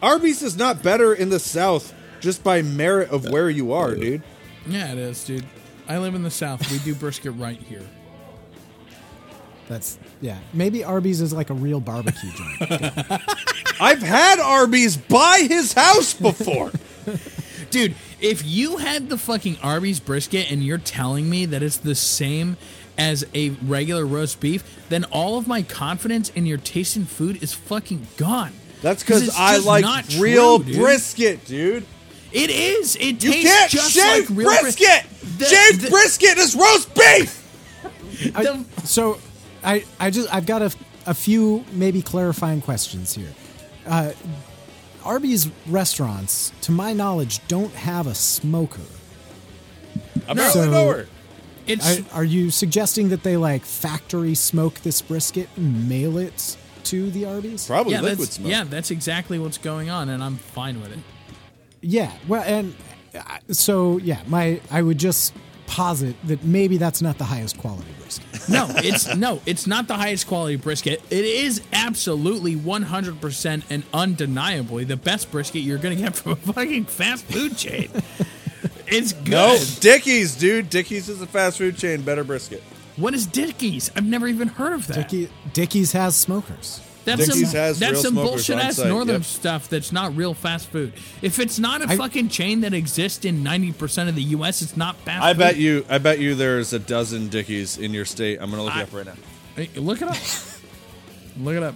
Arby's 0.00 0.42
is 0.42 0.56
not 0.56 0.82
better 0.82 1.12
in 1.12 1.28
the 1.28 1.38
South 1.38 1.92
just 2.20 2.42
by 2.42 2.62
merit 2.62 3.10
of 3.10 3.28
where 3.28 3.50
you 3.50 3.72
are, 3.74 3.94
dude. 3.94 4.22
Yeah, 4.66 4.90
it 4.92 4.98
is, 4.98 5.22
dude. 5.22 5.44
I 5.86 5.98
live 5.98 6.14
in 6.14 6.22
the 6.22 6.30
South. 6.30 6.68
We 6.72 6.78
do 6.78 6.94
brisket 6.94 7.34
right 7.36 7.60
here. 7.60 7.82
That's 9.72 9.98
yeah. 10.20 10.36
Maybe 10.52 10.84
Arby's 10.84 11.22
is 11.22 11.32
like 11.32 11.48
a 11.48 11.54
real 11.54 11.80
barbecue 11.80 12.30
joint. 12.32 12.60
I've 13.80 14.02
had 14.02 14.38
Arby's 14.38 14.98
by 14.98 15.46
his 15.48 15.72
house 15.72 16.12
before. 16.12 16.72
Dude, 17.70 17.94
if 18.20 18.44
you 18.44 18.76
had 18.76 19.08
the 19.08 19.16
fucking 19.16 19.56
Arby's 19.62 19.98
brisket 19.98 20.52
and 20.52 20.62
you're 20.62 20.76
telling 20.76 21.30
me 21.30 21.46
that 21.46 21.62
it's 21.62 21.78
the 21.78 21.94
same 21.94 22.58
as 22.98 23.24
a 23.34 23.48
regular 23.64 24.04
roast 24.04 24.40
beef, 24.40 24.84
then 24.90 25.04
all 25.04 25.38
of 25.38 25.48
my 25.48 25.62
confidence 25.62 26.28
in 26.28 26.44
your 26.44 26.58
tasting 26.58 27.06
food 27.06 27.42
is 27.42 27.54
fucking 27.54 28.06
gone. 28.18 28.52
That's 28.82 29.02
because 29.02 29.34
I 29.34 29.56
like 29.56 30.06
true, 30.10 30.20
real 30.22 30.58
dude. 30.58 30.76
brisket, 30.76 31.46
dude. 31.46 31.86
It 32.30 32.50
is. 32.50 32.96
It 32.96 33.24
You 33.24 33.32
tastes 33.32 33.50
can't 33.50 33.70
just 33.70 33.92
shave 33.92 34.28
like 34.28 34.38
real 34.38 34.48
bris- 34.48 34.76
brisket. 34.76 35.06
The- 35.38 35.44
Shaved 35.46 35.80
the- 35.80 35.90
brisket 35.90 36.36
is 36.36 36.54
roast 36.54 36.94
beef. 36.94 37.38
the- 38.34 38.64
So, 38.84 39.18
I 39.64 39.84
I 40.00 40.10
just 40.10 40.32
I've 40.34 40.46
got 40.46 40.62
a 40.62 40.72
a 41.06 41.14
few 41.14 41.64
maybe 41.72 42.02
clarifying 42.02 42.60
questions 42.62 43.14
here. 43.14 43.32
Uh, 43.86 44.12
Arby's 45.04 45.50
restaurants, 45.66 46.52
to 46.62 46.70
my 46.72 46.92
knowledge, 46.92 47.46
don't 47.48 47.72
have 47.74 48.06
a 48.06 48.14
smoker. 48.14 48.82
Apparently 50.28 50.50
So- 50.52 50.70
nowhere. 50.70 51.06
it's 51.66 52.00
Are, 52.00 52.18
are 52.18 52.24
you 52.24 52.50
suggesting 52.50 53.08
that 53.08 53.22
they 53.24 53.36
like 53.36 53.64
factory 53.64 54.34
smoke 54.36 54.74
this 54.82 55.02
brisket 55.02 55.48
and 55.56 55.88
mail 55.88 56.18
it 56.18 56.56
to 56.84 57.10
the 57.10 57.24
Arby's? 57.26 57.66
Probably 57.66 57.92
yeah, 57.94 58.00
liquid 58.00 58.20
that's, 58.28 58.36
smoke. 58.36 58.50
yeah, 58.50 58.64
that's 58.64 58.90
exactly 58.92 59.38
what's 59.40 59.58
going 59.58 59.90
on, 59.90 60.08
and 60.08 60.22
I'm 60.22 60.36
fine 60.36 60.80
with 60.80 60.92
it. 60.92 60.98
Yeah. 61.80 62.12
Well, 62.28 62.42
and 62.46 62.74
uh, 63.14 63.38
so 63.50 63.98
yeah, 63.98 64.20
my 64.28 64.60
I 64.70 64.82
would 64.82 64.98
just 64.98 65.34
posit 65.66 66.14
that 66.28 66.44
maybe 66.44 66.76
that's 66.76 67.02
not 67.02 67.18
the 67.18 67.24
highest 67.24 67.58
quality 67.58 67.90
brisket. 67.98 68.31
No, 68.48 68.66
it's 68.76 69.14
no, 69.14 69.40
it's 69.46 69.66
not 69.66 69.88
the 69.88 69.94
highest 69.94 70.26
quality 70.26 70.56
brisket. 70.56 71.02
It 71.10 71.24
is 71.24 71.60
absolutely 71.72 72.56
100% 72.56 73.62
and 73.70 73.82
undeniably 73.94 74.84
the 74.84 74.96
best 74.96 75.30
brisket 75.30 75.62
you're 75.62 75.78
going 75.78 75.96
to 75.96 76.02
get 76.02 76.16
from 76.16 76.32
a 76.32 76.36
fucking 76.36 76.86
fast 76.86 77.24
food 77.26 77.56
chain. 77.56 77.90
It's 78.86 79.12
good. 79.12 79.30
No, 79.30 79.58
Dickies, 79.80 80.36
dude. 80.36 80.68
Dickies 80.68 81.08
is 81.08 81.22
a 81.22 81.26
fast 81.26 81.58
food 81.58 81.76
chain. 81.76 82.02
Better 82.02 82.24
brisket. 82.24 82.62
What 82.96 83.14
is 83.14 83.26
Dickies? 83.26 83.90
I've 83.96 84.04
never 84.04 84.28
even 84.28 84.48
heard 84.48 84.74
of 84.74 84.86
that. 84.88 85.08
Dickie, 85.08 85.30
Dickies 85.52 85.92
has 85.92 86.14
smokers. 86.14 86.80
That's 87.04 87.26
Dickies 87.26 87.50
some, 87.50 87.58
has 87.60 87.78
that's 87.78 87.92
real 87.92 88.02
some 88.02 88.14
bullshit 88.14 88.58
ass 88.58 88.76
site, 88.76 88.88
northern 88.88 89.16
yep. 89.16 89.24
stuff 89.24 89.68
that's 89.68 89.90
not 89.92 90.16
real 90.16 90.34
fast 90.34 90.68
food. 90.68 90.92
If 91.20 91.38
it's 91.38 91.58
not 91.58 91.82
a 91.82 91.88
I- 91.90 91.96
fucking 91.96 92.28
chain 92.28 92.60
that 92.60 92.72
exists 92.74 93.24
in 93.24 93.42
90% 93.42 94.08
of 94.08 94.14
the 94.14 94.22
US, 94.22 94.62
it's 94.62 94.76
not 94.76 94.96
fast 94.98 95.22
I 95.24 95.32
food. 95.32 95.38
bet 95.38 95.56
you. 95.56 95.84
I 95.88 95.98
bet 95.98 96.18
you. 96.20 96.34
There's 96.34 96.72
a 96.72 96.78
dozen 96.78 97.28
Dickies 97.28 97.76
in 97.78 97.92
your 97.92 98.04
state. 98.04 98.38
I'm 98.40 98.50
gonna 98.50 98.62
look 98.64 98.76
I- 98.76 98.80
it 98.80 98.84
up 98.84 98.92
right 98.94 99.06
now. 99.06 99.14
Hey, 99.56 99.68
look 99.76 100.00
it 100.00 100.08
up. 100.08 100.16
look 101.38 101.56
it 101.56 101.62
up. 101.62 101.74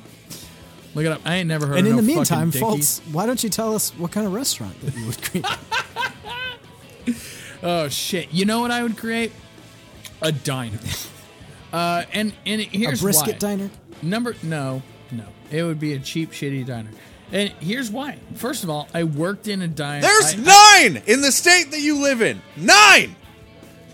Look 0.95 1.04
it 1.04 1.12
up. 1.12 1.21
I 1.25 1.37
ain't 1.37 1.49
never 1.49 1.66
heard 1.66 1.78
And 1.78 1.87
of 1.88 1.92
And 1.92 1.99
in 2.00 2.06
no 2.06 2.12
the 2.12 2.16
meantime, 2.16 2.50
fucking 2.50 2.66
Fultz, 2.66 2.73
Dickies. 2.99 3.00
why 3.12 3.26
don't 3.26 3.42
you 3.45 3.50
tell 3.50 3.75
us 3.75 3.90
what 3.99 4.12
kind 4.12 4.26
of 4.26 4.33
restaurant 4.33 4.80
that 4.80 4.97
you 4.97 5.06
would 5.06 5.23
create? 5.23 5.47
Oh 7.62 7.88
shit! 7.88 8.33
You 8.33 8.45
know 8.45 8.61
what 8.61 8.71
I 8.71 8.83
would 8.83 8.97
create? 8.97 9.33
A 10.23 10.33
diner. 10.33 10.78
Uh, 11.73 12.04
and 12.12 12.33
and 12.47 12.61
here's 12.62 13.00
a 13.00 13.04
brisket 13.04 13.35
why. 13.35 13.38
diner? 13.38 13.71
Number 14.00 14.35
no, 14.42 14.75
no. 14.76 14.83
It 15.50 15.62
would 15.62 15.78
be 15.80 15.92
a 15.94 15.98
cheap, 15.98 16.32
shitty 16.32 16.66
diner. 16.66 16.90
And 17.32 17.50
here's 17.60 17.90
why. 17.90 18.18
First 18.34 18.62
of 18.64 18.70
all, 18.70 18.88
I 18.94 19.02
worked 19.04 19.48
in 19.48 19.60
a 19.62 19.68
diner. 19.68 20.02
There's 20.02 20.34
I- 20.34 20.82
nine 20.92 21.02
in 21.06 21.20
the 21.22 21.32
state 21.32 21.70
that 21.72 21.80
you 21.80 22.00
live 22.00 22.22
in. 22.22 22.40
Nine. 22.56 23.16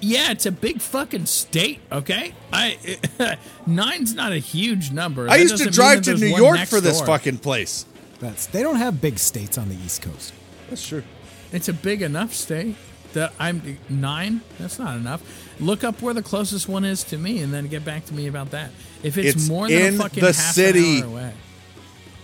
Yeah, 0.01 0.33
it's 0.33 0.47
a 0.47 0.51
big 0.53 0.81
fucking 0.81 1.27
state. 1.27 1.81
Okay, 1.93 2.35
I 2.53 2.77
nine's 3.67 4.15
not 4.15 4.33
a 4.33 4.39
huge 4.39 4.91
number. 4.91 5.29
I 5.29 5.37
That 5.39 5.43
used 5.43 5.59
to 5.63 5.71
drive 5.71 6.03
to 6.03 6.17
New 6.17 6.27
York 6.27 6.59
for 6.67 6.81
this 6.81 6.99
door. 6.99 7.07
fucking 7.07 7.39
place. 7.39 7.87
That's 8.19 8.47
they 8.47 8.63
don't 8.63 8.77
have 8.77 9.01
big 9.01 9.19
states 9.19 9.57
on 9.59 9.69
the 9.69 9.77
East 9.77 10.03
Coast. 10.03 10.33
That's 10.69 10.87
true. 10.87 11.05
It's 11.53 11.69
a 11.69 11.73
big 11.73 12.03
enough 12.03 12.35
state 12.35 12.75
that 13.15 13.33
I'm 13.39 13.79
nine. 13.89 14.41
That's 14.59 14.79
not 14.79 14.97
enough. 14.97 15.23
Look 15.61 15.85
up 15.85 16.01
where 16.03 16.15
the 16.15 16.23
closest 16.23 16.69
one 16.69 16.85
is 16.85 17.05
to 17.05 17.19
me, 17.19 17.39
and 17.41 17.53
then 17.53 17.69
get 17.69 17.85
back 17.85 18.07
to 18.07 18.15
me 18.15 18.27
about 18.27 18.51
that. 18.53 18.71
If 19.03 19.19
it's, 19.19 19.37
It's 19.37 19.49
more 19.49 19.69
than 19.69 19.79
in 19.79 19.95
a 19.95 19.99
fucking 19.99 20.21
the 20.21 20.27
half 20.33 20.55
city. 20.55 20.99
an 20.99 21.05
hour 21.05 21.09
away, 21.11 21.33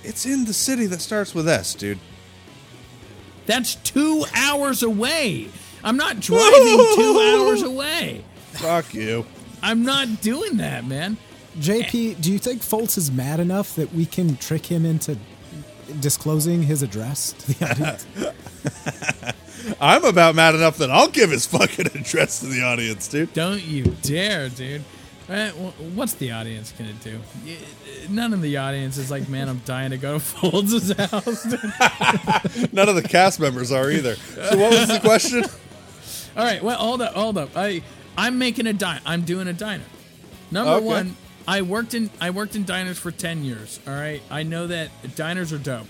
It's 0.04 0.26
in 0.26 0.44
the 0.44 0.52
city 0.54 0.86
that 0.86 1.00
starts 1.00 1.34
with 1.34 1.48
S, 1.48 1.74
dude. 1.74 1.98
that's 3.46 3.74
two 3.76 4.24
hours 4.34 4.82
away. 4.82 5.48
I'm 5.84 5.96
not 5.96 6.20
driving 6.20 6.76
two 6.96 7.20
hours 7.38 7.62
away. 7.62 8.24
Fuck 8.52 8.94
you. 8.94 9.26
I'm 9.62 9.84
not 9.84 10.20
doing 10.20 10.56
that, 10.58 10.84
man. 10.86 11.16
JP, 11.58 12.20
do 12.20 12.30
you 12.32 12.38
think 12.38 12.62
Fultz 12.62 12.96
is 12.96 13.10
mad 13.10 13.40
enough 13.40 13.74
that 13.76 13.92
we 13.92 14.06
can 14.06 14.36
trick 14.36 14.66
him 14.66 14.84
into 14.84 15.16
disclosing 16.00 16.62
his 16.62 16.82
address 16.82 17.32
to 17.32 17.52
the 17.58 17.70
audience? 17.70 18.06
I'm 19.80 20.04
about 20.04 20.34
mad 20.34 20.54
enough 20.54 20.78
that 20.78 20.90
I'll 20.90 21.08
give 21.08 21.30
his 21.30 21.46
fucking 21.46 21.86
address 21.94 22.40
to 22.40 22.46
the 22.46 22.62
audience, 22.62 23.08
dude. 23.08 23.32
Don't 23.32 23.62
you 23.62 23.84
dare, 24.02 24.48
dude. 24.48 24.84
Eh, 25.28 25.50
What's 25.50 26.14
the 26.14 26.32
audience 26.32 26.72
gonna 26.78 26.92
do? 27.04 27.20
None 28.08 28.32
of 28.32 28.40
the 28.40 28.56
audience 28.56 28.96
is 28.96 29.10
like, 29.10 29.28
man, 29.28 29.48
I'm 29.48 29.58
dying 29.66 29.90
to 29.90 29.98
go 29.98 30.18
to 30.18 30.24
Fultz' 30.24 30.96
house. 31.10 31.44
None 32.72 32.88
of 32.88 32.94
the 32.94 33.02
cast 33.02 33.38
members 33.40 33.70
are 33.70 33.90
either. 33.90 34.14
So 34.16 34.56
what 34.58 34.70
was 34.70 34.88
the 34.88 35.00
question? 35.00 35.44
All 36.36 36.44
right, 36.44 36.62
well, 36.62 36.78
hold 36.78 37.02
up, 37.02 37.12
hold 37.14 37.36
up. 37.36 37.50
I 37.56 37.82
I'm 38.16 38.38
making 38.38 38.66
a 38.66 38.72
diner. 38.72 39.00
I'm 39.04 39.22
doing 39.22 39.48
a 39.48 39.52
diner. 39.52 39.84
Number 40.50 40.72
Okay. 40.72 40.86
one, 40.86 41.16
I 41.46 41.60
worked 41.62 41.92
in 41.94 42.08
I 42.20 42.30
worked 42.30 42.56
in 42.56 42.64
diners 42.64 42.98
for 42.98 43.10
ten 43.10 43.44
years. 43.44 43.80
All 43.86 43.92
right, 43.94 44.22
I 44.30 44.44
know 44.44 44.66
that 44.68 44.90
diners 45.14 45.52
are 45.52 45.58
dope, 45.58 45.88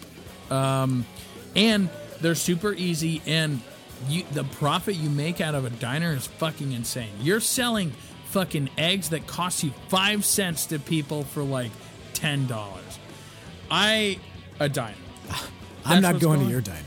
um, 0.50 1.06
and 1.54 1.88
they're 2.20 2.34
super 2.34 2.72
easy. 2.72 3.22
And 3.26 3.60
you 4.08 4.24
the 4.32 4.44
profit 4.44 4.96
you 4.96 5.10
make 5.10 5.40
out 5.40 5.54
of 5.54 5.64
a 5.64 5.70
diner 5.70 6.12
is 6.14 6.26
fucking 6.26 6.72
insane. 6.72 7.10
You're 7.20 7.40
selling 7.40 7.92
fucking 8.26 8.70
eggs 8.78 9.08
that 9.10 9.26
cost 9.26 9.62
you 9.64 9.72
five 9.88 10.24
cents 10.24 10.66
to 10.66 10.78
people 10.78 11.24
for 11.24 11.42
like 11.42 11.70
ten 12.14 12.46
dollars. 12.46 12.98
I 13.70 14.18
a 14.60 14.68
diner. 14.68 14.94
I'm 15.30 15.36
That's 15.84 16.02
not 16.02 16.12
what's 16.14 16.24
going 16.24 16.40
to 16.40 16.46
your 16.46 16.60
diner. 16.60 16.78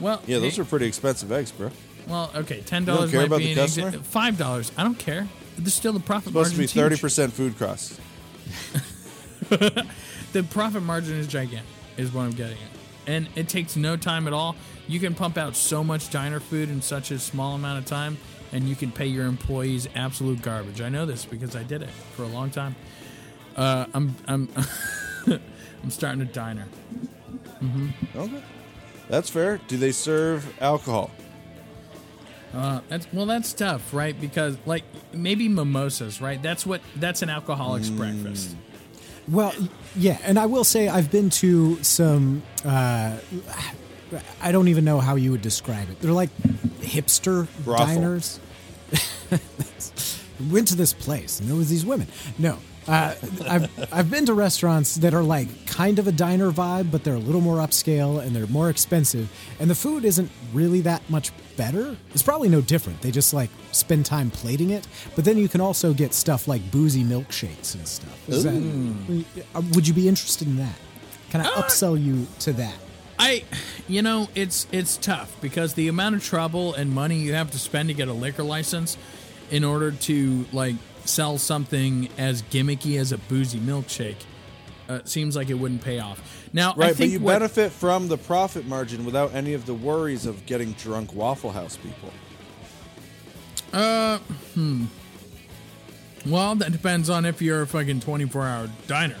Well, 0.00 0.20
Yeah, 0.26 0.38
those 0.40 0.56
hey- 0.56 0.62
are 0.62 0.64
pretty 0.64 0.86
expensive 0.86 1.30
eggs, 1.30 1.52
bro. 1.52 1.70
Well, 2.08 2.30
okay, 2.34 2.60
ten 2.60 2.82
You 2.82 2.86
don't 2.86 2.96
dollars 2.96 3.10
care 3.12 3.20
might 3.20 3.26
about 3.28 3.38
be 3.38 3.54
the 3.54 3.60
an 3.60 3.66
exa- 3.66 3.82
customer? 3.84 4.02
Five 4.04 4.36
dollars, 4.38 4.72
I 4.76 4.82
don't 4.82 4.98
care. 4.98 5.28
There's 5.56 5.72
still 5.74 5.92
the 5.92 6.00
profit 6.00 6.28
It's 6.28 6.50
Supposed 6.50 6.52
to 6.52 6.58
be 6.58 6.66
thirty 6.66 6.96
percent 6.98 7.32
food 7.32 7.58
costs. 7.58 7.98
The 10.32 10.42
profit 10.50 10.82
margin 10.82 11.14
is 11.16 11.26
gigantic, 11.28 11.66
is 11.96 12.12
what 12.12 12.22
I'm 12.22 12.32
getting 12.32 12.56
at, 12.58 12.73
and 13.06 13.28
it 13.34 13.48
takes 13.48 13.76
no 13.76 13.96
time 13.96 14.26
at 14.26 14.32
all. 14.32 14.56
You 14.86 15.00
can 15.00 15.14
pump 15.14 15.38
out 15.38 15.56
so 15.56 15.82
much 15.82 16.10
diner 16.10 16.40
food 16.40 16.68
in 16.68 16.82
such 16.82 17.10
a 17.10 17.18
small 17.18 17.54
amount 17.54 17.78
of 17.78 17.86
time, 17.86 18.18
and 18.52 18.68
you 18.68 18.76
can 18.76 18.92
pay 18.92 19.06
your 19.06 19.26
employees 19.26 19.88
absolute 19.94 20.42
garbage. 20.42 20.80
I 20.80 20.88
know 20.88 21.06
this 21.06 21.24
because 21.24 21.56
I 21.56 21.62
did 21.62 21.82
it 21.82 21.90
for 22.14 22.22
a 22.22 22.28
long 22.28 22.50
time. 22.50 22.76
Uh, 23.56 23.86
I'm 23.94 24.14
I'm 24.26 24.48
I'm 25.26 25.90
starting 25.90 26.22
a 26.22 26.26
diner. 26.26 26.66
Okay, 28.14 28.42
that's 29.08 29.30
fair. 29.30 29.58
Do 29.68 29.76
they 29.76 29.92
serve 29.92 30.60
alcohol? 30.60 31.10
Uh, 32.54 32.80
that's 32.88 33.06
well, 33.12 33.26
that's 33.26 33.52
tough, 33.52 33.92
right? 33.92 34.18
Because 34.20 34.56
like 34.66 34.84
maybe 35.12 35.48
mimosas, 35.48 36.20
right? 36.20 36.40
That's 36.40 36.64
what 36.64 36.80
that's 36.96 37.22
an 37.22 37.30
alcoholic's 37.30 37.90
breakfast. 37.90 38.54
Well, 39.28 39.52
yeah, 39.96 40.18
and 40.22 40.38
I 40.38 40.46
will 40.46 40.64
say 40.64 40.88
I've 40.88 41.10
been 41.10 41.30
to 41.30 41.82
some. 41.82 42.42
Uh, 42.64 43.16
I 44.40 44.52
don't 44.52 44.68
even 44.68 44.84
know 44.84 45.00
how 45.00 45.16
you 45.16 45.30
would 45.32 45.42
describe 45.42 45.90
it. 45.90 46.00
They're 46.00 46.12
like 46.12 46.30
hipster 46.80 47.48
Brothel. 47.64 47.86
diners. 47.86 48.40
Went 50.50 50.68
to 50.68 50.76
this 50.76 50.92
place 50.92 51.40
and 51.40 51.48
there 51.48 51.56
was 51.56 51.70
these 51.70 51.86
women. 51.86 52.06
No, 52.38 52.58
uh, 52.86 53.14
I've 53.48 53.92
I've 53.92 54.10
been 54.10 54.26
to 54.26 54.34
restaurants 54.34 54.96
that 54.96 55.14
are 55.14 55.22
like 55.22 55.66
kind 55.66 55.98
of 55.98 56.06
a 56.06 56.12
diner 56.12 56.50
vibe, 56.50 56.90
but 56.90 57.04
they're 57.04 57.14
a 57.14 57.18
little 57.18 57.40
more 57.40 57.56
upscale 57.56 58.22
and 58.22 58.34
they're 58.34 58.46
more 58.46 58.70
expensive, 58.70 59.30
and 59.58 59.70
the 59.70 59.74
food 59.74 60.04
isn't 60.04 60.30
really 60.52 60.80
that 60.82 61.08
much 61.08 61.32
better. 61.56 61.96
It's 62.12 62.22
probably 62.22 62.48
no 62.48 62.60
different. 62.60 63.00
They 63.00 63.10
just 63.10 63.32
like 63.32 63.50
spend 63.72 64.04
time 64.06 64.30
plating 64.30 64.70
it, 64.70 64.86
but 65.14 65.24
then 65.24 65.38
you 65.38 65.48
can 65.48 65.60
also 65.60 65.94
get 65.94 66.14
stuff 66.14 66.46
like 66.48 66.70
boozy 66.70 67.04
milkshakes 67.04 67.74
and 67.74 67.86
stuff. 67.86 68.28
Is 68.28 68.44
that, 68.44 69.24
uh, 69.54 69.62
would 69.72 69.86
you 69.86 69.94
be 69.94 70.08
interested 70.08 70.48
in 70.48 70.56
that? 70.56 70.76
Can 71.30 71.40
I 71.40 71.44
upsell 71.44 72.02
you 72.02 72.26
to 72.40 72.52
that? 72.54 72.74
I, 73.18 73.44
you 73.88 74.02
know, 74.02 74.28
it's 74.34 74.66
it's 74.72 74.96
tough 74.96 75.36
because 75.40 75.74
the 75.74 75.88
amount 75.88 76.16
of 76.16 76.24
trouble 76.24 76.74
and 76.74 76.92
money 76.92 77.18
you 77.18 77.34
have 77.34 77.50
to 77.52 77.58
spend 77.58 77.88
to 77.88 77.94
get 77.94 78.08
a 78.08 78.12
liquor 78.12 78.42
license 78.42 78.98
in 79.50 79.62
order 79.64 79.92
to 79.92 80.46
like 80.52 80.74
sell 81.04 81.38
something 81.38 82.08
as 82.18 82.42
gimmicky 82.44 82.98
as 82.98 83.12
a 83.12 83.18
boozy 83.18 83.58
milkshake 83.58 84.16
uh, 84.88 85.00
seems 85.04 85.34
like 85.36 85.48
it 85.50 85.54
wouldn't 85.54 85.82
pay 85.82 85.98
off. 85.98 86.20
Now, 86.52 86.72
I 86.72 86.76
Right, 86.76 86.88
but 86.90 86.96
think 86.96 87.12
you 87.12 87.20
what- 87.20 87.34
benefit 87.34 87.72
from 87.72 88.08
the 88.08 88.18
profit 88.18 88.66
margin 88.66 89.04
without 89.04 89.34
any 89.34 89.54
of 89.54 89.66
the 89.66 89.74
worries 89.74 90.26
of 90.26 90.44
getting 90.46 90.72
drunk 90.72 91.14
Waffle 91.14 91.52
House 91.52 91.76
people. 91.78 92.10
Uh, 93.72 94.18
Well, 96.26 96.54
that 96.56 96.72
depends 96.72 97.10
on 97.10 97.24
if 97.26 97.42
you're 97.42 97.62
a 97.62 97.66
fucking 97.66 98.00
24 98.00 98.46
hour 98.46 98.70
diner. 98.86 99.16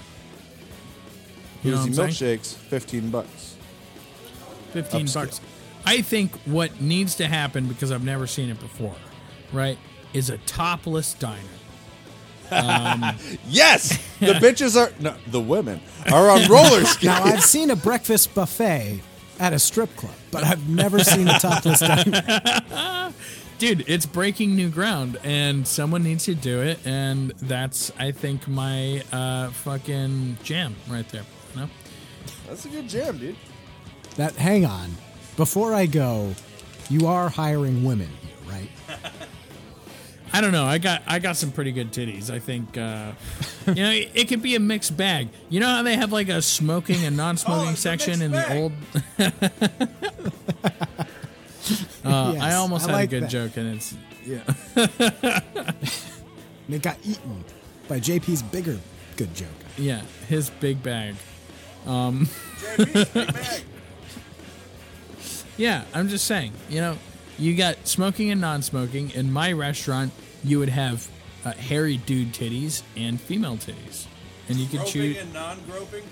You 1.62 1.72
know 1.72 1.76
Boozy 1.84 1.90
what 1.98 2.06
I'm 2.06 2.12
saying? 2.12 2.38
milkshakes, 2.38 2.54
fifteen 2.54 3.10
bucks. 3.10 3.56
15 4.72 5.06
Upscale. 5.06 5.14
bucks. 5.14 5.40
I 5.86 6.00
think 6.02 6.34
what 6.46 6.80
needs 6.80 7.14
to 7.16 7.26
happen 7.26 7.66
because 7.68 7.92
I've 7.92 8.04
never 8.04 8.26
seen 8.26 8.48
it 8.48 8.58
before, 8.60 8.96
right, 9.52 9.78
is 10.14 10.30
a 10.30 10.38
topless 10.38 11.14
diner. 11.14 11.40
Yes, 13.48 13.98
the 14.20 14.34
bitches 14.34 14.76
are 14.76 14.92
no, 15.00 15.14
the 15.28 15.40
women 15.40 15.80
are 16.12 16.30
on 16.30 16.46
roller 16.48 16.84
skates. 16.84 17.04
Now 17.04 17.22
I've 17.22 17.42
seen 17.42 17.70
a 17.70 17.76
breakfast 17.76 18.34
buffet 18.34 19.00
at 19.38 19.52
a 19.52 19.58
strip 19.58 19.94
club, 19.96 20.14
but 20.30 20.44
I've 20.44 20.68
never 20.68 21.00
seen 21.00 21.28
a 21.28 21.38
topless 21.38 21.80
diner. 21.80 23.12
Dude, 23.58 23.84
it's 23.88 24.04
breaking 24.04 24.56
new 24.56 24.68
ground, 24.68 25.18
and 25.22 25.66
someone 25.66 26.02
needs 26.02 26.24
to 26.24 26.34
do 26.34 26.60
it, 26.60 26.78
and 26.84 27.30
that's 27.42 27.92
I 27.98 28.10
think 28.10 28.48
my 28.48 29.02
uh, 29.12 29.50
fucking 29.50 30.38
jam 30.42 30.74
right 30.88 31.08
there. 31.10 31.24
You 31.54 31.60
know? 31.62 31.68
That's 32.48 32.64
a 32.64 32.68
good 32.68 32.88
jam, 32.88 33.18
dude. 33.18 33.36
That 34.16 34.34
hang 34.34 34.66
on, 34.66 34.90
before 35.36 35.72
I 35.72 35.86
go, 35.86 36.34
you 36.90 37.06
are 37.06 37.28
hiring 37.28 37.84
women 37.84 38.08
here, 38.22 38.52
right? 38.52 38.70
I 40.36 40.40
don't 40.40 40.50
know. 40.52 40.64
I 40.64 40.78
got 40.78 41.02
I 41.06 41.18
got 41.20 41.36
some 41.36 41.52
pretty 41.52 41.70
good 41.72 41.92
titties. 41.92 42.28
I 42.28 42.40
think 42.40 42.76
uh, 42.76 43.12
you 43.68 43.74
know 43.74 43.90
it, 43.90 44.10
it 44.14 44.28
could 44.28 44.42
be 44.42 44.54
a 44.56 44.60
mixed 44.60 44.96
bag. 44.96 45.28
You 45.48 45.60
know 45.60 45.68
how 45.68 45.82
they 45.82 45.96
have 45.96 46.10
like 46.12 46.28
a 46.28 46.42
smoking 46.42 47.04
and 47.04 47.16
non-smoking 47.16 47.72
Oh, 47.72 47.76
section 47.76 48.18
mixed 48.20 48.22
in 48.22 48.32
bag. 48.32 48.48
the 48.48 48.58
old. 48.58 48.72
uh, 52.04 52.32
Yes, 52.34 52.42
I 52.42 52.54
almost 52.54 52.88
I 52.88 52.90
had 52.90 52.96
like 52.96 53.08
a 53.08 53.10
good 53.10 53.22
that. 53.24 53.30
joke, 53.30 53.56
and 53.56 53.76
it's 53.76 53.94
yeah, 54.26 54.42
And 56.66 56.68
it 56.74 56.82
got 56.82 56.96
eaten 57.04 57.44
by 57.88 58.00
JP's 58.00 58.42
bigger 58.42 58.78
good 59.16 59.34
joke. 59.34 59.48
yeah, 59.78 60.02
his 60.28 60.50
big 60.50 60.82
bag. 60.90 61.14
Yeah, 65.56 65.84
I'm 65.94 66.08
just 66.08 66.26
saying. 66.26 66.52
You 66.68 66.80
know, 66.80 66.98
you 67.38 67.56
got 67.56 67.86
smoking 67.86 68.30
and 68.30 68.40
non-smoking. 68.40 69.10
In 69.10 69.32
my 69.32 69.52
restaurant, 69.52 70.12
you 70.44 70.58
would 70.60 70.68
have 70.68 71.08
uh, 71.44 71.52
hairy 71.52 71.96
dude 71.96 72.32
titties 72.32 72.82
and 72.96 73.20
female 73.20 73.56
titties, 73.56 74.06
and 74.48 74.58
you 74.58 74.66
could 74.66 74.86
choose. 74.86 75.16
and 75.18 75.32
non-groping. 75.32 76.04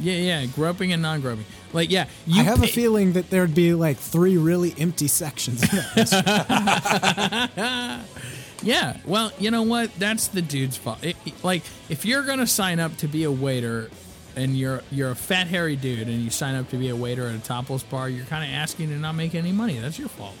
Yeah, 0.00 0.14
yeah, 0.14 0.46
groping 0.46 0.92
and 0.92 1.00
non-groping. 1.02 1.44
Like, 1.72 1.90
yeah, 1.90 2.06
you 2.26 2.40
I 2.40 2.44
have 2.44 2.62
a 2.62 2.66
feeling 2.66 3.12
that 3.12 3.30
there'd 3.30 3.54
be 3.54 3.74
like 3.74 3.96
three 3.96 4.36
really 4.36 4.74
empty 4.78 5.08
sections. 5.08 5.62
Of 5.62 5.70
that. 5.70 8.04
Yeah, 8.62 8.96
well, 9.04 9.30
you 9.38 9.50
know 9.50 9.62
what? 9.62 9.90
That's 9.98 10.28
the 10.28 10.40
dude's 10.40 10.78
fault. 10.78 11.04
It, 11.04 11.16
it- 11.26 11.44
like, 11.44 11.62
if 11.90 12.06
you're 12.06 12.22
gonna 12.22 12.46
sign 12.46 12.80
up 12.80 12.96
to 12.98 13.08
be 13.08 13.24
a 13.24 13.30
waiter, 13.30 13.90
and 14.36 14.56
you're 14.56 14.80
you're 14.90 15.10
a 15.10 15.14
fat 15.16 15.48
hairy 15.48 15.76
dude, 15.76 16.08
and 16.08 16.22
you 16.22 16.30
sign 16.30 16.54
up 16.54 16.70
to 16.70 16.78
be 16.78 16.88
a 16.88 16.96
waiter 16.96 17.26
at 17.26 17.34
a 17.34 17.38
topless 17.40 17.82
bar, 17.82 18.08
you're 18.08 18.24
kind 18.24 18.42
of 18.42 18.48
asking 18.56 18.88
to 18.88 18.96
not 18.96 19.16
make 19.16 19.34
any 19.34 19.52
money. 19.52 19.78
That's 19.78 19.98
your 19.98 20.08
fault. 20.08 20.34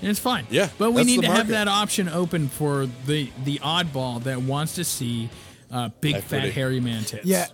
And 0.00 0.10
it's 0.10 0.20
fine. 0.20 0.46
Yeah, 0.50 0.68
but 0.78 0.92
we 0.92 1.04
need 1.04 1.18
the 1.22 1.26
to 1.26 1.32
have 1.32 1.48
that 1.48 1.68
option 1.68 2.08
open 2.08 2.48
for 2.48 2.86
the 3.06 3.30
the 3.44 3.58
oddball 3.58 4.22
that 4.24 4.40
wants 4.42 4.74
to 4.76 4.84
see 4.84 5.28
uh, 5.70 5.90
big 6.00 6.14
Equity. 6.16 6.46
fat 6.48 6.52
hairy 6.54 6.80
man 6.80 7.04
tits. 7.04 7.24
yeah, 7.26 7.46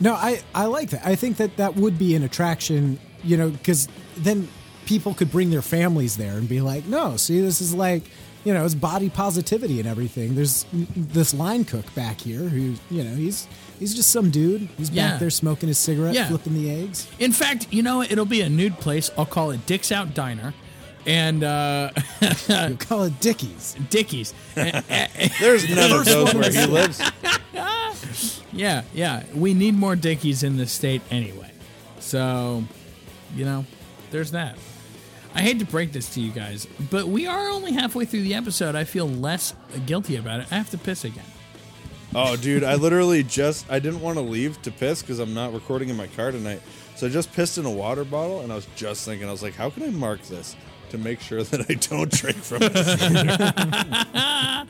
no, 0.00 0.14
I 0.14 0.42
I 0.54 0.66
like 0.66 0.90
that. 0.90 1.06
I 1.06 1.14
think 1.14 1.38
that 1.38 1.56
that 1.56 1.76
would 1.76 1.98
be 1.98 2.14
an 2.14 2.22
attraction, 2.22 2.98
you 3.22 3.36
know, 3.36 3.48
because 3.50 3.88
then 4.18 4.48
people 4.86 5.14
could 5.14 5.30
bring 5.30 5.50
their 5.50 5.62
families 5.62 6.16
there 6.18 6.32
and 6.36 6.46
be 6.48 6.60
like, 6.60 6.84
no, 6.86 7.16
see, 7.16 7.40
this 7.40 7.60
is 7.60 7.74
like. 7.74 8.02
You 8.46 8.52
know, 8.52 8.62
it's 8.66 8.74
body 8.74 9.08
positivity 9.08 9.80
and 9.80 9.88
everything. 9.88 10.34
There's 10.34 10.66
this 10.94 11.32
line 11.32 11.64
cook 11.64 11.86
back 11.94 12.20
here 12.20 12.40
who, 12.40 12.74
you 12.90 13.02
know, 13.02 13.14
he's 13.14 13.48
he's 13.78 13.94
just 13.94 14.10
some 14.10 14.28
dude. 14.30 14.68
He's 14.76 14.90
Yeah. 14.90 15.12
back 15.12 15.20
there 15.20 15.30
smoking 15.30 15.68
his 15.68 15.78
cigarette, 15.78 16.12
Yeah. 16.14 16.28
flipping 16.28 16.52
the 16.52 16.70
eggs. 16.70 17.08
In 17.18 17.32
fact, 17.32 17.68
you 17.70 17.82
know, 17.82 18.02
it'll 18.02 18.26
be 18.26 18.42
a 18.42 18.50
nude 18.50 18.78
place. 18.80 19.10
I'll 19.16 19.24
call 19.24 19.50
it 19.50 19.64
Dick's 19.64 19.90
Out 19.90 20.12
Diner, 20.12 20.52
and 21.06 21.44
uh, 21.44 21.90
You 22.48 22.76
call 22.76 23.04
it 23.04 23.20
Dickies. 23.20 23.76
Dickies. 23.90 24.34
There's 24.54 25.68
none 25.74 25.92
of 25.92 26.04
those 26.04 26.34
where 26.34 26.50
he 26.50 26.66
lives. 26.66 27.02
Yeah, 28.52 28.82
yeah. 28.94 29.24
We 29.34 29.52
need 29.52 29.74
more 29.74 29.96
Dickies 29.96 30.44
in 30.44 30.56
this 30.56 30.70
state 30.70 31.02
anyway. 31.10 31.50
So, 31.98 32.62
you 33.34 33.44
know, 33.44 33.64
there's 34.12 34.30
that. 34.30 34.56
I 35.34 35.40
hate 35.40 35.58
to 35.58 35.64
break 35.64 35.90
this 35.90 36.14
to 36.14 36.20
you 36.20 36.30
guys, 36.30 36.68
but 36.88 37.08
we 37.08 37.26
are 37.26 37.48
only 37.48 37.72
halfway 37.72 38.04
through 38.04 38.22
the 38.22 38.34
episode. 38.34 38.76
I 38.76 38.84
feel 38.84 39.08
less 39.08 39.54
guilty 39.86 40.14
about 40.14 40.38
it. 40.38 40.52
I 40.52 40.54
have 40.54 40.70
to 40.70 40.78
piss 40.78 41.04
again. 41.04 41.24
Oh, 42.14 42.36
dude, 42.36 42.62
I 42.62 42.76
literally 42.76 43.24
just 43.24 43.68
I 43.68 43.80
didn't 43.80 44.00
want 44.00 44.18
to 44.18 44.22
leave 44.22 44.62
to 44.62 44.70
piss 44.70 45.02
because 45.02 45.18
I'm 45.18 45.34
not 45.34 45.52
recording 45.52 45.88
in 45.88 45.96
my 45.96 46.06
car 46.06 46.30
tonight. 46.30 46.62
So 46.94 47.08
I 47.08 47.10
just 47.10 47.32
pissed 47.32 47.58
in 47.58 47.64
a 47.64 47.70
water 47.70 48.04
bottle, 48.04 48.40
and 48.42 48.52
I 48.52 48.54
was 48.54 48.68
just 48.76 49.04
thinking, 49.04 49.26
I 49.26 49.32
was 49.32 49.42
like, 49.42 49.54
how 49.54 49.68
can 49.68 49.82
I 49.82 49.90
mark 49.90 50.22
this 50.22 50.54
to 50.96 50.98
make 51.02 51.20
sure 51.20 51.42
that 51.42 51.66
I 51.70 51.74
don't 51.74 52.10
drink 52.10 52.36
from 52.38 52.58
it? 52.62 52.74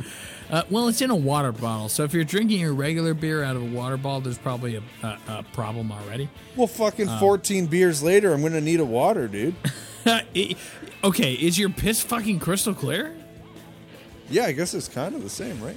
Uh, 0.51 0.63
well, 0.71 0.89
it's 0.89 1.01
in 1.01 1.09
a 1.11 1.17
water 1.17 1.53
bottle, 1.53 1.89
so 1.89 2.05
if 2.05 2.13
you're 2.13 2.23
drinking 2.23 2.61
your 2.61 2.75
regular 2.75 3.15
beer 3.15 3.43
out 3.43 3.57
of 3.57 3.63
a 3.63 3.75
water 3.75 3.97
bottle, 3.97 4.21
there's 4.21 4.37
probably 4.39 4.77
a, 4.77 4.83
a, 5.03 5.19
a 5.39 5.43
problem 5.55 5.91
already. 5.91 6.29
well, 6.55 6.67
fucking 6.67 7.09
14 7.19 7.67
beers 7.67 8.03
later, 8.03 8.33
I'm 8.33 8.43
gonna 8.43 8.61
need 8.61 8.79
a 8.79 8.85
water, 8.85 9.27
dude. 9.27 9.55
I- 10.07 10.55
okay, 11.03 11.33
is 11.33 11.59
your 11.59 11.71
piss 11.71 12.03
fucking 12.03 12.41
crystal 12.41 12.75
clear? 12.75 13.17
Yeah, 14.29 14.45
I 14.45 14.53
guess 14.53 14.75
it's 14.75 14.87
kind 14.87 15.15
of 15.15 15.23
the 15.23 15.31
same, 15.31 15.61
right? 15.63 15.77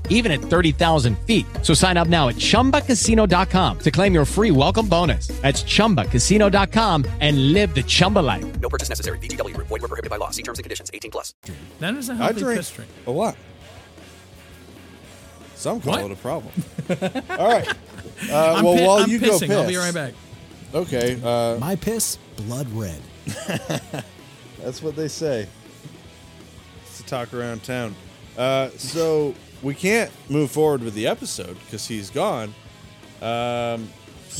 even 0.09 0.31
at 0.31 0.39
30,000 0.39 1.17
feet. 1.25 1.47
So 1.63 1.73
sign 1.73 1.97
up 1.97 2.07
now 2.07 2.27
at 2.29 2.35
chumbacasino.com 2.35 3.79
to 3.79 3.91
claim 3.91 4.13
your 4.13 4.25
free 4.25 4.51
welcome 4.51 4.87
bonus. 4.87 5.27
That's 5.41 5.63
chumbacasino.com 5.63 7.05
and 7.19 7.53
live 7.53 7.73
the 7.73 7.81
Chumba 7.83 8.19
life. 8.19 8.45
No 8.59 8.69
purchase 8.69 8.89
necessary. 8.89 9.17
VGW 9.17 9.55
Group. 9.55 9.67
Void 9.67 9.81
were 9.81 9.87
prohibited 9.87 10.11
by 10.11 10.17
law. 10.17 10.29
See 10.29 10.43
terms 10.43 10.59
and 10.59 10.63
conditions. 10.63 10.91
18 10.93 11.09
plus. 11.11 11.33
that 11.79 11.95
is 11.95 12.09
a 12.09 12.13
I 12.13 12.15
healthy 12.17 12.39
drink 12.41 12.57
piss 12.59 12.71
drink. 12.71 12.91
a 13.07 13.11
lot. 13.11 13.35
Some 15.55 15.79
call 15.81 15.93
What? 15.93 16.05
it 16.05 16.11
a 16.11 16.15
problem. 16.15 16.53
All 17.39 17.47
right. 17.51 17.67
Uh, 18.23 18.61
well, 18.63 18.75
pi- 18.77 18.85
while 18.85 18.97
I'm 18.99 19.09
you 19.09 19.19
pissing. 19.19 19.29
go 19.29 19.39
piss, 19.39 19.51
I'll 19.51 19.67
be 19.67 19.75
right 19.77 19.93
back. 19.93 20.13
Okay, 20.75 21.19
uh, 21.23 21.57
My 21.57 21.75
piss, 21.75 22.17
blood 22.37 22.67
red. 22.71 22.99
That's 24.61 24.83
what 24.83 24.95
they 24.95 25.07
say. 25.07 25.47
It's 26.85 26.99
a 26.99 27.03
talk 27.03 27.33
around 27.33 27.63
town. 27.63 27.95
Uh, 28.37 28.69
so 28.77 29.33
we 29.61 29.75
can't 29.75 30.11
move 30.29 30.51
forward 30.51 30.83
with 30.83 30.93
the 30.93 31.07
episode 31.07 31.57
because 31.65 31.87
he's 31.87 32.09
gone. 32.09 32.53
Um, 33.21 33.89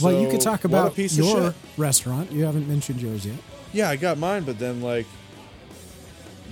well, 0.01 0.19
you 0.19 0.29
could 0.29 0.41
talk 0.41 0.63
about 0.63 0.97
your 0.97 1.53
restaurant. 1.77 2.31
You 2.31 2.45
haven't 2.45 2.67
mentioned 2.67 3.01
yours 3.01 3.25
yet. 3.25 3.37
Yeah, 3.73 3.89
I 3.89 3.95
got 3.95 4.17
mine, 4.17 4.43
but 4.43 4.57
then 4.59 4.81
like 4.81 5.05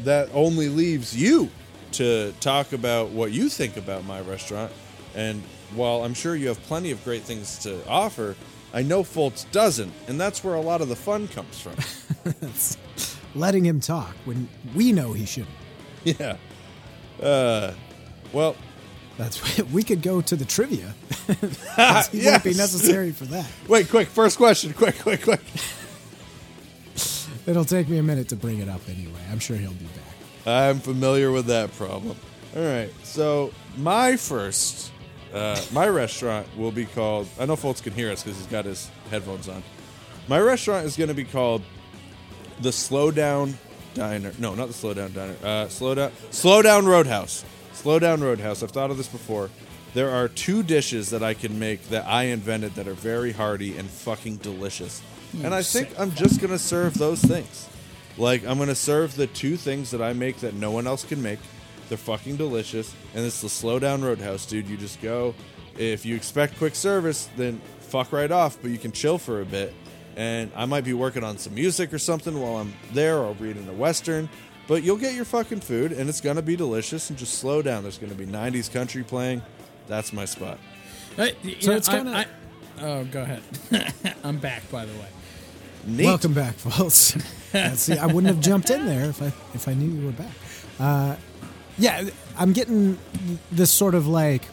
that 0.04 0.30
only 0.34 0.70
leaves 0.70 1.16
you 1.16 1.50
to 1.94 2.34
talk 2.40 2.74
about 2.74 3.10
what 3.10 3.32
you 3.32 3.50
think 3.50 3.78
about 3.78 4.06
my 4.06 4.22
restaurant. 4.22 4.72
And 5.16 5.42
while 5.74 6.04
I'm 6.04 6.14
sure 6.14 6.36
you 6.36 6.48
have 6.50 6.62
plenty 6.64 6.92
of 6.92 7.04
great 7.04 7.24
things 7.24 7.58
to 7.60 7.88
offer, 7.88 8.36
I 8.74 8.84
know 8.84 9.02
Fultz 9.04 9.50
doesn't, 9.52 9.92
and 10.08 10.20
that's 10.20 10.44
where 10.44 10.54
a 10.54 10.62
lot 10.62 10.82
of 10.82 10.90
the 10.90 10.96
fun 10.96 11.28
comes 11.30 11.60
from. 11.60 11.76
Letting 13.40 13.66
him 13.66 13.80
talk 13.80 14.16
when 14.26 14.48
we 14.76 14.92
know 14.92 15.14
he 15.14 15.26
shouldn't. 15.26 15.56
yeah. 16.04 16.38
Uh, 17.22 17.74
well, 18.34 18.56
That's 19.18 19.62
we 19.72 19.84
could 19.84 20.02
go 20.02 20.22
to 20.22 20.36
the 20.36 20.46
trivia. 20.46 20.94
he 22.12 22.26
won't 22.26 22.44
be 22.44 22.54
necessary 22.54 23.12
for 23.12 23.26
that. 23.26 23.48
wait, 23.68 23.90
quick, 23.90 24.08
first 24.08 24.38
question, 24.38 24.74
quick, 24.74 24.98
quick, 25.00 25.24
quick. 25.24 25.42
It'll 27.46 27.66
take 27.66 27.90
me 27.90 27.98
a 27.98 28.04
minute 28.04 28.30
to 28.30 28.36
bring 28.36 28.60
it 28.60 28.70
up 28.70 28.82
anyway. 28.88 29.20
I'm 29.32 29.40
sure 29.40 29.58
he'll 29.58 29.72
be 29.74 29.86
back. 29.86 30.04
I'm 30.46 30.80
familiar 30.80 31.32
with 31.32 31.48
that 31.48 31.72
problem. 31.74 32.16
All 32.56 32.64
right, 32.64 32.90
so 33.04 33.52
my 33.78 34.18
first, 34.18 34.92
uh, 35.34 35.60
my 35.72 35.88
restaurant 35.88 36.48
will 36.58 36.72
be 36.72 36.86
called. 36.86 37.28
I 37.40 37.46
know 37.46 37.56
folks 37.56 37.82
can 37.82 37.94
hear 37.94 38.12
us 38.12 38.24
because 38.24 38.38
he's 38.38 38.48
got 38.48 38.66
his 38.66 38.90
headphones 39.10 39.48
on. 39.48 39.64
My 40.28 40.40
restaurant 40.40 40.86
is 40.86 40.96
going 40.96 41.08
to 41.10 41.14
be 41.14 41.24
called 41.24 41.62
the 42.62 42.72
Slow 42.72 43.12
Down 43.12 43.58
Diner. 43.94 44.32
No, 44.40 44.56
not 44.56 44.68
the 44.68 44.74
Slow 44.74 44.94
Down 44.94 45.14
Diner. 45.14 45.36
Uh, 45.44 45.68
slow 45.70 45.96
down, 45.96 46.12
Slow 46.32 46.62
Down 46.62 46.86
Roadhouse. 46.86 47.44
Slow 47.74 48.00
Down 48.00 48.22
Roadhouse. 48.22 48.62
I've 48.64 48.72
thought 48.72 48.92
of 48.92 48.98
this 48.98 49.08
before. 49.08 49.50
There 49.94 50.10
are 50.12 50.28
two 50.28 50.62
dishes 50.64 51.10
that 51.10 51.24
I 51.24 51.34
can 51.34 51.58
make 51.58 51.90
that 51.90 52.06
I 52.06 52.24
invented 52.26 52.76
that 52.76 52.88
are 52.88 52.94
very 52.94 53.32
hearty 53.32 53.78
and 53.78 53.90
fucking 53.90 54.38
delicious. 54.38 55.02
and 55.44 55.54
I 55.54 55.62
think 55.64 55.90
I'm 56.00 56.12
just 56.14 56.40
going 56.40 56.52
to 56.52 56.60
serve 56.60 56.96
those 56.96 57.22
things. 57.22 57.68
Like, 58.18 58.46
I'm 58.46 58.58
going 58.58 58.70
to 58.70 58.76
serve 58.76 59.16
the 59.16 59.28
two 59.28 59.56
things 59.58 59.92
that 59.92 60.02
I 60.02 60.14
make 60.14 60.38
that 60.42 60.54
no 60.54 60.72
one 60.72 60.86
else 60.88 61.04
can 61.04 61.22
make. 61.24 61.40
They're 61.88 61.98
fucking 61.98 62.36
delicious. 62.38 62.94
And 63.16 63.26
it's 63.26 63.42
the 63.42 63.50
Slow 63.50 63.80
Down 63.80 64.04
Roadhouse, 64.04 64.46
dude. 64.46 64.68
You 64.68 64.78
just 64.78 65.02
go. 65.02 65.34
If 65.78 66.06
you 66.06 66.16
expect 66.16 66.58
quick 66.58 66.76
service, 66.76 67.30
then 67.38 67.62
fuck 67.80 68.12
right 68.12 68.32
off, 68.32 68.58
but 68.62 68.70
you 68.72 68.78
can 68.78 68.92
chill 68.92 69.18
for 69.18 69.42
a 69.42 69.46
bit. 69.46 69.74
and 70.18 70.52
I 70.56 70.66
might 70.66 70.84
be 70.84 70.94
working 70.94 71.24
on 71.24 71.38
some 71.38 71.56
music 71.56 71.94
or 71.94 72.00
something 72.00 72.40
while 72.40 72.58
I'm 72.58 72.74
there, 72.92 73.20
or 73.20 73.34
reading 73.36 73.68
a 73.70 73.74
western. 73.74 74.28
But 74.70 74.84
you'll 74.84 74.98
get 74.98 75.16
your 75.16 75.26
fucking 75.26 75.62
food, 75.62 75.92
and 75.92 76.08
it's 76.08 76.22
gonna 76.22 76.44
be 76.44 76.56
delicious. 76.56 77.10
And 77.10 77.18
just 77.20 77.34
slow 77.40 77.62
down. 77.62 77.82
There's 77.84 77.98
gonna 77.98 78.14
be 78.14 78.26
'90s 78.28 78.70
country 78.72 79.04
playing. 79.04 79.42
That's 79.88 80.14
my 80.14 80.26
spot. 80.26 80.60
Uh, 81.18 81.30
you 81.44 81.56
So 81.60 81.72
know, 81.72 81.78
it's 81.78 81.90
kinda- 81.90 82.12
I- 82.16 82.82
oh, 82.86 83.04
go 83.06 83.24
ahead. 83.24 83.42
I'm 84.24 84.38
back, 84.38 84.70
by 84.72 84.86
the 84.86 84.94
way. 84.94 85.08
Neat. 85.88 86.06
Welcome 86.06 86.34
back, 86.34 86.54
folks. 86.58 87.18
See, 87.76 87.98
I 87.98 88.06
wouldn't 88.06 88.28
have 88.28 88.40
jumped 88.42 88.70
in 88.70 88.86
there 88.86 89.06
if 89.10 89.22
I 89.24 89.34
if 89.56 89.68
I 89.68 89.74
knew 89.74 89.90
you 90.02 90.06
were 90.06 90.12
back. 90.12 90.32
Uh, 90.80 91.16
yeah, 91.80 92.04
I'm 92.38 92.54
getting 92.54 93.00
this 93.52 93.72
sort 93.72 93.96
of 93.96 94.08
like 94.08 94.44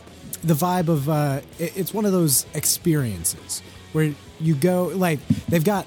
the 0.43 0.55
vibe 0.55 0.89
of 0.89 1.09
uh, 1.11 1.41
it- 1.59 1.75
it's 1.77 1.93
one 1.93 2.07
of 2.07 2.13
those 2.13 2.47
experiences 2.55 3.61
where 3.93 4.15
you 4.41 4.55
go 4.55 4.85
like 4.95 5.19
they've 5.49 5.63
got 5.65 5.87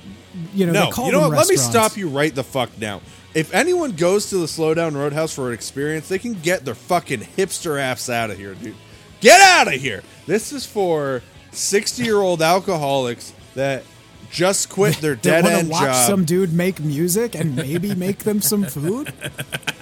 you 0.53 0.67
know 0.67 0.73
No, 0.73 0.85
they 0.85 0.91
call 0.91 1.07
you 1.07 1.13
know 1.13 1.21
them 1.21 1.29
what? 1.29 1.37
Let 1.39 1.47
me 1.49 1.55
stop 1.55 1.97
you 1.97 2.09
right 2.09 2.33
the 2.33 2.43
fuck 2.43 2.69
now. 2.79 3.01
If 3.33 3.53
anyone 3.53 3.91
goes 3.91 4.29
to 4.31 4.37
the 4.37 4.47
Slowdown 4.47 4.95
Roadhouse 4.95 5.33
for 5.33 5.47
an 5.49 5.53
experience, 5.53 6.07
they 6.09 6.19
can 6.19 6.33
get 6.33 6.65
their 6.65 6.75
fucking 6.75 7.19
hipster 7.21 7.79
ass 7.79 8.09
out 8.09 8.31
of 8.31 8.37
here, 8.37 8.55
dude. 8.55 8.75
Get 9.21 9.39
out 9.39 9.67
of 9.73 9.79
here. 9.79 10.01
This 10.25 10.51
is 10.51 10.65
for 10.65 11.21
60 11.51 12.03
year 12.03 12.17
old 12.17 12.41
alcoholics 12.41 13.33
that 13.55 13.83
just 14.31 14.69
quit 14.69 14.97
their 14.97 15.15
They 15.15 15.29
dead 15.31 15.43
want 15.43 15.55
end 15.55 15.67
to 15.67 15.71
watch 15.71 15.83
job. 15.85 16.07
some 16.07 16.25
dude 16.25 16.53
make 16.53 16.79
music 16.79 17.35
and 17.35 17.55
maybe 17.55 17.93
make 17.95 18.19
them 18.19 18.41
some 18.41 18.63
food. 18.63 19.11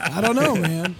I 0.01 0.21
don't 0.21 0.35
know, 0.35 0.55
man. 0.55 0.95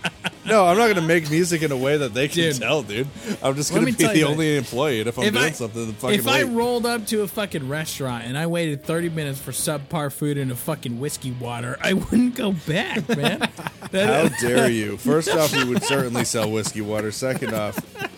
No, 0.52 0.66
I'm 0.66 0.78
not 0.78 0.86
going 0.86 0.96
to 0.96 1.02
make 1.02 1.30
music 1.30 1.62
in 1.62 1.72
a 1.72 1.78
way 1.78 1.98
that 1.98 2.14
they 2.14 2.28
can 2.28 2.36
Dude. 2.52 2.56
tell, 2.62 2.82
dude. 2.82 3.08
I'm 3.44 3.56
just 3.56 3.72
Let 3.72 3.78
going 3.80 3.86
me 3.86 3.92
to 3.92 3.98
be 3.98 4.04
tell 4.06 4.14
the 4.14 4.20
you, 4.20 4.26
only 4.28 4.58
employee. 4.58 5.00
And 5.02 5.10
if 5.10 5.18
I'm 5.18 5.26
If 5.26 5.34
doing 5.34 5.46
I- 5.46 5.52
something, 5.52 5.86
then 5.86 5.94
fucking 5.96 6.20
If 6.20 6.28
I 6.28 6.44
wait. 6.46 6.54
rolled 6.54 6.86
up 6.86 7.06
to 7.08 7.22
a 7.24 7.28
fucking 7.28 7.68
restaurant 7.68 8.24
and 8.26 8.38
I 8.38 8.48
waited 8.48 8.84
30 8.86 9.10
minutes 9.10 9.40
for 9.40 9.52
subpar 9.52 10.12
food 10.12 10.38
and 10.38 10.52
a 10.52 10.56
fucking 10.56 11.00
whiskey 11.00 11.32
water, 11.32 11.78
I 11.82 11.94
wouldn't 11.94 12.36
go 12.36 12.54
back, 12.66 13.08
man. 13.10 13.42
How 13.92 14.30
dare 14.42 14.70
you? 14.70 14.98
First 14.98 15.30
off, 15.30 15.56
we 15.56 15.64
would 15.66 15.84
certainly 15.84 16.24
sell 16.26 16.50
whiskey 16.50 16.82
water. 16.82 17.12
Second 17.12 17.54
off, 17.54 17.78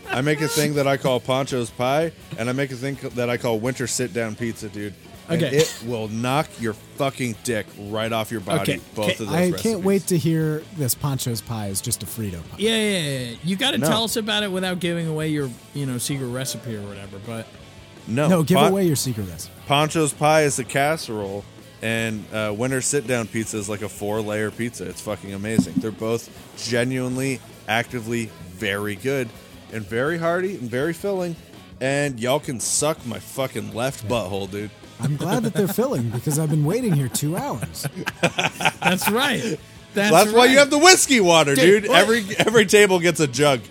I 0.10 0.22
make 0.22 0.42
a 0.42 0.48
thing 0.48 0.76
that 0.76 0.88
I 0.88 0.98
call 0.98 1.20
Poncho's 1.20 1.70
Pie, 1.70 2.12
and 2.38 2.50
I 2.50 2.54
make 2.54 2.72
a 2.72 2.76
thing 2.76 2.98
that 3.16 3.30
I 3.30 3.38
call 3.38 3.60
Winter 3.60 3.88
Sit 3.88 4.14
Down 4.14 4.36
Pizza, 4.36 4.70
dude. 4.70 4.94
And 5.30 5.44
it 5.44 5.84
will 5.86 6.08
knock 6.08 6.48
your 6.60 6.74
fucking 6.74 7.36
dick 7.44 7.66
right 7.78 8.12
off 8.12 8.32
your 8.32 8.42
body. 8.42 8.74
Okay. 8.74 8.82
Both 8.96 9.06
Okay. 9.06 9.12
of 9.14 9.18
those 9.20 9.30
I 9.30 9.42
recipes. 9.52 9.62
can't 9.62 9.84
wait 9.84 10.08
to 10.08 10.18
hear 10.18 10.64
this 10.78 10.96
Poncho's 10.96 11.42
pie 11.42 11.68
is 11.68 11.82
just 11.82 12.02
a 12.04 12.06
Frito 12.06 12.42
pie. 12.50 12.58
Yeah, 12.58 12.76
yeah, 12.76 13.20
yeah. 13.30 13.36
You 13.44 13.56
got 13.56 13.72
to 13.72 13.78
No. 13.78 13.88
tell 13.88 14.04
us 14.06 14.16
about 14.16 14.44
it 14.44 14.52
without 14.52 14.80
giving 14.80 15.08
away 15.08 15.30
your, 15.30 15.50
you 15.74 15.86
know, 15.86 15.98
secret 15.98 16.28
recipe 16.28 16.76
or 16.76 16.82
whatever. 16.82 17.20
But 17.26 17.48
No, 18.08 18.28
No, 18.28 18.44
give 18.44 18.58
Pon- 18.58 18.72
away 18.72 18.88
your 18.88 18.96
secret 18.96 19.28
recipe. 19.30 19.54
Poncho's 19.68 20.14
Pie 20.14 20.42
is 20.44 20.58
a 20.58 20.64
casserole, 20.64 21.46
and 21.84 22.26
uh, 22.34 22.52
Winter 22.58 22.82
Sit 22.82 23.06
Down 23.06 23.28
Pizza 23.28 23.58
is 23.58 23.70
like 23.70 23.84
a 23.84 23.90
four 23.90 24.20
layer 24.22 24.50
pizza. 24.50 24.84
It's 24.90 25.02
fucking 25.02 25.32
amazing. 25.32 25.76
They're 25.78 25.92
both 25.92 26.28
genuinely, 26.58 27.40
actively 27.68 28.32
very 28.52 28.96
good 28.96 29.30
and 29.72 29.86
very 29.86 30.18
hearty 30.18 30.56
and 30.56 30.70
very 30.70 30.94
filling. 30.94 31.36
And 31.82 32.20
y'all 32.20 32.40
can 32.40 32.60
suck 32.60 33.06
my 33.06 33.20
fucking 33.20 33.74
left 33.74 34.08
butthole, 34.08 34.50
dude. 34.50 34.72
I'm 35.00 35.16
glad 35.18 35.44
that 35.44 35.54
they're 35.54 35.68
filling 35.68 36.10
because 36.10 36.38
I've 36.40 36.50
been 36.50 36.66
waiting 36.66 36.94
here 36.94 37.08
two 37.08 37.38
hours. 37.38 37.88
that's 38.22 39.10
right. 39.10 39.60
That's, 39.96 40.12
That's 40.12 40.32
why 40.34 40.46
you 40.46 40.60
have 40.60 40.70
the 40.70 40.78
whiskey 40.78 41.20
water, 41.20 41.56
Dude, 41.56 41.84
dude. 41.84 41.92
Every 41.92 42.24
every 42.38 42.68
table 42.68 43.00
gets 43.00 43.20
a 43.20 43.26
jug. 43.28 43.62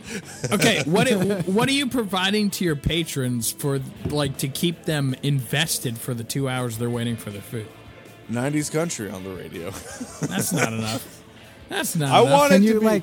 Okay, 0.51 0.83
what 0.87 1.09
what 1.47 1.69
are 1.69 1.73
you 1.73 1.87
providing 1.89 2.51
to 2.51 2.65
your 2.65 2.75
patrons 2.75 3.53
for 3.53 3.79
like 4.07 4.39
to 4.39 4.49
keep 4.49 4.83
them 4.85 5.15
invested 5.23 5.97
for 5.97 6.15
the 6.15 6.25
two 6.25 6.49
hours 6.49 6.77
they're 6.79 6.91
waiting 6.91 7.17
for 7.17 7.31
their 7.31 7.41
food? 7.41 7.69
90s 8.33 8.71
country 8.73 9.09
on 9.09 9.23
the 9.23 9.31
radio. 9.31 9.71
That's 10.23 10.53
not 10.53 10.73
enough. 10.73 11.23
That's 11.69 11.95
not. 11.95 12.11
I 12.11 12.21
enough. 12.21 12.33
want 12.33 12.53
it 12.53 12.57
Can 12.57 12.63
to 12.63 12.67
you 12.69 12.81
be 12.81 12.87
like? 12.87 13.03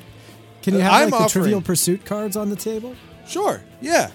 Can 0.60 0.74
you 0.74 0.80
have 0.80 0.92
I'm 0.92 1.00
like 1.04 1.10
the 1.10 1.16
offering- 1.24 1.42
Trivial 1.44 1.60
Pursuit 1.62 2.04
cards 2.04 2.36
on 2.36 2.50
the 2.50 2.56
table? 2.56 2.94
Sure, 3.26 3.62
yeah. 3.80 4.10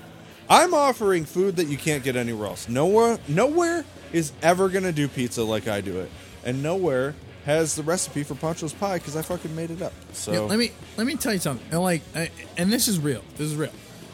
I'm 0.47 0.74
offering 0.76 1.26
food 1.26 1.56
that 1.56 1.65
you 1.65 1.78
can't 1.78 2.04
get 2.04 2.15
anywhere 2.15 2.47
else. 2.50 2.69
Nowhere 2.69 3.17
nowhere 3.28 3.84
is 4.13 4.32
ever 4.41 4.69
going 4.69 4.84
to 4.84 4.91
do 4.91 5.08
pizza 5.08 5.43
like 5.43 5.67
I 5.67 5.82
do 5.82 6.00
it. 6.00 6.12
And 6.43 6.62
nowhere 6.63 7.15
has 7.45 7.76
the 7.76 7.84
recipe 7.84 8.24
for 8.24 8.36
Poncho's 8.36 8.74
pie 8.74 9.00
cuz 9.00 9.15
I 9.15 9.21
fucking 9.24 9.56
made 9.56 9.71
it 9.71 9.82
up. 9.82 9.93
So 10.13 10.32
Yeah, 10.32 10.39
let 10.41 10.60
me 10.60 10.71
let 10.97 11.08
me 11.08 11.15
tell 11.15 11.34
you 11.34 11.39
something. 11.39 11.65
And, 11.71 11.82
Like, 11.82 12.02
I, 12.15 12.30
and 12.58 12.71
this 12.71 12.88
is 12.88 13.00
real. 13.00 13.24
This 13.38 13.47
is 13.47 13.56
real. 13.56 13.71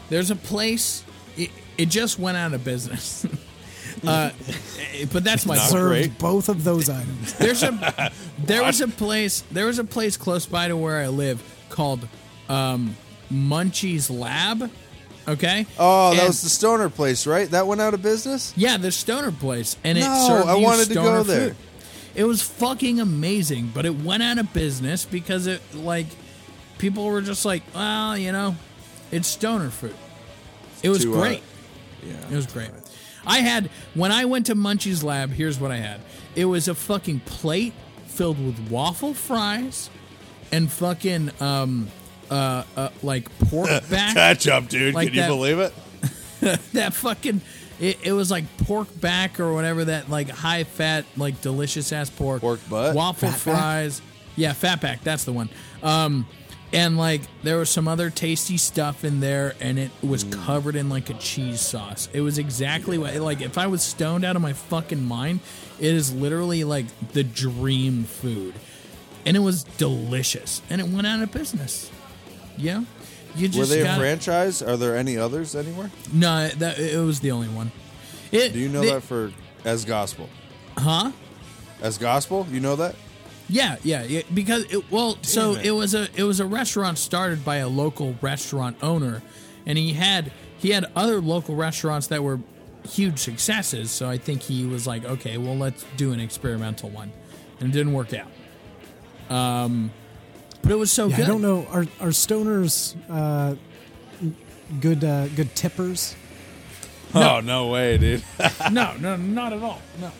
There's 0.08 0.30
a 0.30 0.36
place. 0.36 1.04
It, 1.36 1.50
it 1.76 1.86
just 1.90 2.18
went 2.18 2.36
out 2.36 2.54
of 2.54 2.64
business. 2.64 3.26
uh, 4.06 4.30
but 5.12 5.24
that's 5.24 5.44
my 5.46 5.56
Not. 5.56 5.68
Served 5.68 5.90
great. 5.90 6.18
both 6.18 6.48
of 6.48 6.64
those 6.64 6.88
items. 6.88 7.34
There's 7.38 7.62
a 7.62 8.12
there 8.38 8.62
was 8.62 8.80
a 8.80 8.88
place 8.88 9.42
there 9.50 9.66
was 9.66 9.78
a 9.78 9.84
place 9.84 10.16
close 10.16 10.46
by 10.46 10.68
to 10.68 10.76
where 10.76 11.00
I 11.00 11.08
live 11.08 11.42
called 11.68 12.06
um, 12.48 12.96
Munchie's 13.30 14.10
Lab. 14.10 14.70
Okay. 15.28 15.66
Oh, 15.78 16.10
that 16.14 16.20
And- 16.20 16.28
was 16.28 16.42
the 16.42 16.48
stoner 16.48 16.88
place, 16.88 17.26
right? 17.26 17.50
That 17.50 17.66
went 17.66 17.80
out 17.80 17.94
of 17.94 18.02
business? 18.02 18.52
yeah, 18.56 18.76
the 18.78 18.90
stoner 18.90 19.30
place, 19.30 19.76
and 19.84 19.98
it 19.98 20.00
No, 20.00 20.26
served 20.26 20.48
I 20.48 20.54
wanted 20.54 20.88
to 20.88 20.94
go 20.94 21.22
there. 21.22 21.48
food. 21.48 21.56
It 22.14 22.24
was 22.24 22.42
fucking 22.42 22.98
amazing, 22.98 23.70
but 23.74 23.84
it 23.86 24.00
went 24.02 24.22
out 24.22 24.38
of 24.38 24.52
business 24.52 25.04
because 25.04 25.46
it 25.46 25.60
like 25.74 26.06
people 26.78 27.04
were 27.04 27.20
just 27.22 27.44
like, 27.44 27.62
well, 27.74 28.16
you 28.16 28.32
know, 28.32 28.56
it's 29.12 29.28
stoner 29.28 29.70
food. 29.70 29.94
It 30.82 30.88
was 30.88 31.02
Too, 31.02 31.14
uh, 31.14 31.20
great. 31.20 31.42
Yeah. 32.02 32.14
It 32.32 32.34
was 32.36 32.46
great. 32.46 32.70
I 33.26 33.40
had 33.40 33.68
when 33.94 34.10
I 34.12 34.24
went 34.24 34.46
to 34.46 34.54
Munchie's 34.54 35.04
lab. 35.04 35.32
Here's 35.32 35.60
what 35.60 35.70
I 35.70 35.76
had. 35.76 36.00
It 36.34 36.46
was 36.46 36.66
a 36.68 36.74
fucking 36.74 37.20
plate 37.20 37.74
filled 38.06 38.44
with 38.44 38.58
waffle 38.70 39.12
fries 39.14 39.90
and 40.50 40.70
fucking 40.72 41.30
um 41.40 41.88
uh, 42.30 42.64
uh 42.76 42.88
like 43.02 43.36
pork 43.50 43.68
back. 43.90 44.14
Catch 44.14 44.48
up, 44.48 44.68
dude. 44.68 44.94
Like 44.94 45.08
Can 45.08 45.14
you 45.14 45.20
that- 45.22 45.28
believe 45.28 45.58
it? 45.58 45.74
that 46.72 46.94
fucking 46.94 47.40
it, 47.80 47.98
it 48.04 48.12
was 48.12 48.30
like 48.30 48.44
pork 48.58 48.88
back 49.00 49.40
or 49.40 49.52
whatever 49.52 49.84
that 49.86 50.08
like 50.08 50.28
high 50.28 50.64
fat 50.64 51.04
like 51.16 51.40
delicious 51.40 51.92
ass 51.92 52.10
pork 52.10 52.40
Pork 52.40 52.60
butt? 52.70 52.94
waffle 52.94 53.28
Fat 53.30 53.44
back? 53.44 53.56
fries 53.58 54.02
yeah 54.36 54.52
fat 54.52 54.80
back 54.80 55.02
that's 55.02 55.24
the 55.24 55.32
one 55.32 55.48
um 55.82 56.26
and 56.72 56.96
like 56.96 57.22
there 57.42 57.56
was 57.56 57.70
some 57.70 57.88
other 57.88 58.08
tasty 58.08 58.56
stuff 58.56 59.04
in 59.04 59.18
there 59.18 59.54
and 59.60 59.80
it 59.80 59.90
was 60.00 60.24
Mm. 60.24 60.44
covered 60.44 60.76
in 60.76 60.88
like 60.88 61.10
a 61.10 61.14
cheese 61.14 61.60
sauce 61.60 62.08
it 62.12 62.20
was 62.20 62.38
exactly 62.38 62.98
what 62.98 63.16
like 63.16 63.40
if 63.40 63.58
i 63.58 63.66
was 63.66 63.82
stoned 63.82 64.24
out 64.24 64.36
of 64.36 64.42
my 64.42 64.52
fucking 64.52 65.02
mind 65.04 65.40
it 65.80 65.92
is 65.92 66.14
literally 66.14 66.62
like 66.62 66.86
the 67.14 67.24
dream 67.24 68.04
food 68.04 68.54
and 69.26 69.36
it 69.36 69.40
was 69.40 69.64
delicious 69.64 70.62
and 70.70 70.80
it 70.80 70.86
went 70.86 71.06
out 71.06 71.20
of 71.20 71.32
business 71.32 71.90
yeah 72.58 72.82
you 73.34 73.48
just 73.48 73.58
Were 73.58 73.66
they 73.66 73.80
a 73.82 73.84
gotta- 73.84 74.00
franchise? 74.00 74.62
Are 74.62 74.76
there 74.76 74.96
any 74.96 75.16
others 75.16 75.54
anywhere? 75.54 75.90
no, 76.12 76.48
that 76.48 76.78
it 76.78 76.98
was 76.98 77.20
the 77.20 77.30
only 77.30 77.48
one. 77.48 77.70
It, 78.32 78.52
Do 78.52 78.58
you 78.58 78.68
know 78.68 78.84
that 78.84 79.02
for 79.02 79.32
as 79.64 79.84
gospel? 79.84 80.28
Huh? 80.76 81.12
As 81.80 81.98
gospel? 81.98 82.46
You 82.50 82.60
know 82.60 82.76
that? 82.76 82.94
Yeah, 83.48 83.76
yeah, 83.82 84.02
yeah. 84.02 84.22
Because 84.32 84.64
it, 84.72 84.90
well, 84.90 85.18
so 85.22 85.52
it. 85.54 85.66
it. 85.66 85.70
was 85.70 85.94
a 85.94 86.08
it 86.16 86.24
was 86.24 86.40
a 86.40 86.46
restaurant 86.46 86.98
started 86.98 87.44
by 87.44 87.56
a 87.56 87.68
local 87.68 88.16
restaurant 88.20 88.76
owner, 88.82 89.22
and 89.64 89.78
he 89.78 89.92
had 89.94 90.32
he 90.58 90.70
had 90.70 90.86
other 90.96 91.20
local 91.20 91.54
restaurants 91.54 92.08
that 92.08 92.22
were 92.22 92.40
huge 92.88 93.18
successes. 93.18 93.90
So 93.90 94.08
I 94.08 94.18
think 94.18 94.42
he 94.42 94.66
was 94.66 94.86
like, 94.86 95.04
okay, 95.04 95.38
well, 95.38 95.56
let's 95.56 95.84
do 95.96 96.12
an 96.12 96.20
experimental 96.20 96.90
one, 96.90 97.12
and 97.60 97.70
it 97.70 97.72
didn't 97.72 97.92
work 97.94 98.12
out. 98.12 99.34
Um, 99.34 99.92
but 100.62 100.72
it 100.72 100.76
was 100.78 100.90
so 100.92 101.06
Yeah, 101.08 101.16
good. 101.16 101.24
I 101.24 101.28
don't 101.28 101.42
know. 101.42 101.66
Are 101.70 101.82
are 102.00 102.08
stoners 102.10 102.96
uh, 103.10 103.54
good 104.80 105.04
uh, 105.04 105.28
good 105.28 105.54
tippers? 105.54 106.14
Oh 107.14 107.40
no 107.40 107.68
way, 107.68 107.96
dude. 107.98 108.22
No, 108.70 108.94
no, 108.98 109.16
not 109.16 109.52
at 109.52 109.62
all. 109.62 109.80
No. 110.00 110.10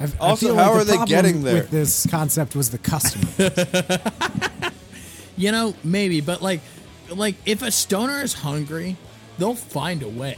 I, 0.00 0.04
I 0.04 0.08
Also, 0.20 0.46
feel 0.46 0.56
how 0.56 0.74
like 0.76 0.86
the 0.86 0.94
are 0.94 0.98
they 0.98 1.04
getting 1.06 1.42
there? 1.42 1.54
With 1.54 1.70
this 1.70 2.06
concept 2.08 2.54
was 2.54 2.70
the 2.70 2.78
customer. 2.78 3.50
You 5.36 5.52
know, 5.52 5.74
maybe, 5.84 6.20
but 6.20 6.42
like, 6.42 6.60
like 7.14 7.36
if 7.46 7.62
a 7.62 7.70
stoner 7.70 8.20
is 8.22 8.32
hungry, 8.34 8.96
they'll 9.38 9.54
find 9.54 10.02
a 10.02 10.08
way. 10.08 10.36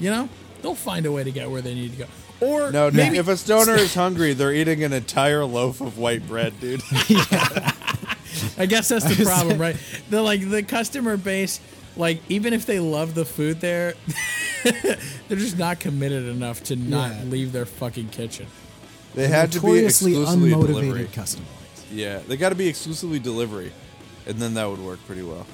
You 0.00 0.08
know, 0.08 0.28
they'll 0.62 0.74
find 0.74 1.04
a 1.04 1.12
way 1.12 1.24
to 1.24 1.30
get 1.30 1.50
where 1.50 1.60
they 1.60 1.74
need 1.74 1.92
to 1.92 1.98
go. 1.98 2.06
Or 2.40 2.70
No, 2.72 2.90
maybe 2.90 3.18
if 3.18 3.28
a 3.28 3.36
stoner 3.44 3.74
is 3.74 3.92
hungry, 3.94 4.32
they're 4.32 4.54
eating 4.54 4.82
an 4.82 4.94
entire 4.94 5.44
loaf 5.44 5.82
of 5.82 5.98
white 5.98 6.26
bread, 6.26 6.58
dude. 6.58 6.80
I 8.58 8.66
guess 8.66 8.88
that's 8.88 9.04
the 9.16 9.24
problem, 9.26 9.58
right? 9.58 9.76
The 10.10 10.22
like 10.22 10.48
the 10.48 10.62
customer 10.62 11.16
base, 11.16 11.60
like 11.96 12.20
even 12.28 12.52
if 12.52 12.66
they 12.66 12.80
love 12.80 13.14
the 13.14 13.24
food 13.24 13.60
there, 13.60 13.94
they're 14.64 15.38
just 15.38 15.58
not 15.58 15.80
committed 15.80 16.24
enough 16.26 16.62
to 16.64 16.76
not 16.76 17.12
Yeah. 17.12 17.22
leave 17.24 17.52
their 17.52 17.66
fucking 17.66 18.08
kitchen. 18.08 18.46
They 19.14 19.28
had 19.28 19.52
to 19.52 19.60
be 19.60 19.66
Notoriously 19.66 20.12
exclusively 20.12 20.50
unmotivated 20.50 20.66
delivery. 20.66 21.08
customers. 21.12 21.48
Yeah, 21.92 22.18
they 22.28 22.36
got 22.36 22.50
to 22.50 22.54
be 22.54 22.68
exclusively 22.68 23.18
delivery, 23.18 23.72
and 24.26 24.36
then 24.38 24.54
that 24.54 24.68
would 24.68 24.80
work 24.80 24.98
pretty 25.06 25.22
well. 25.22 25.46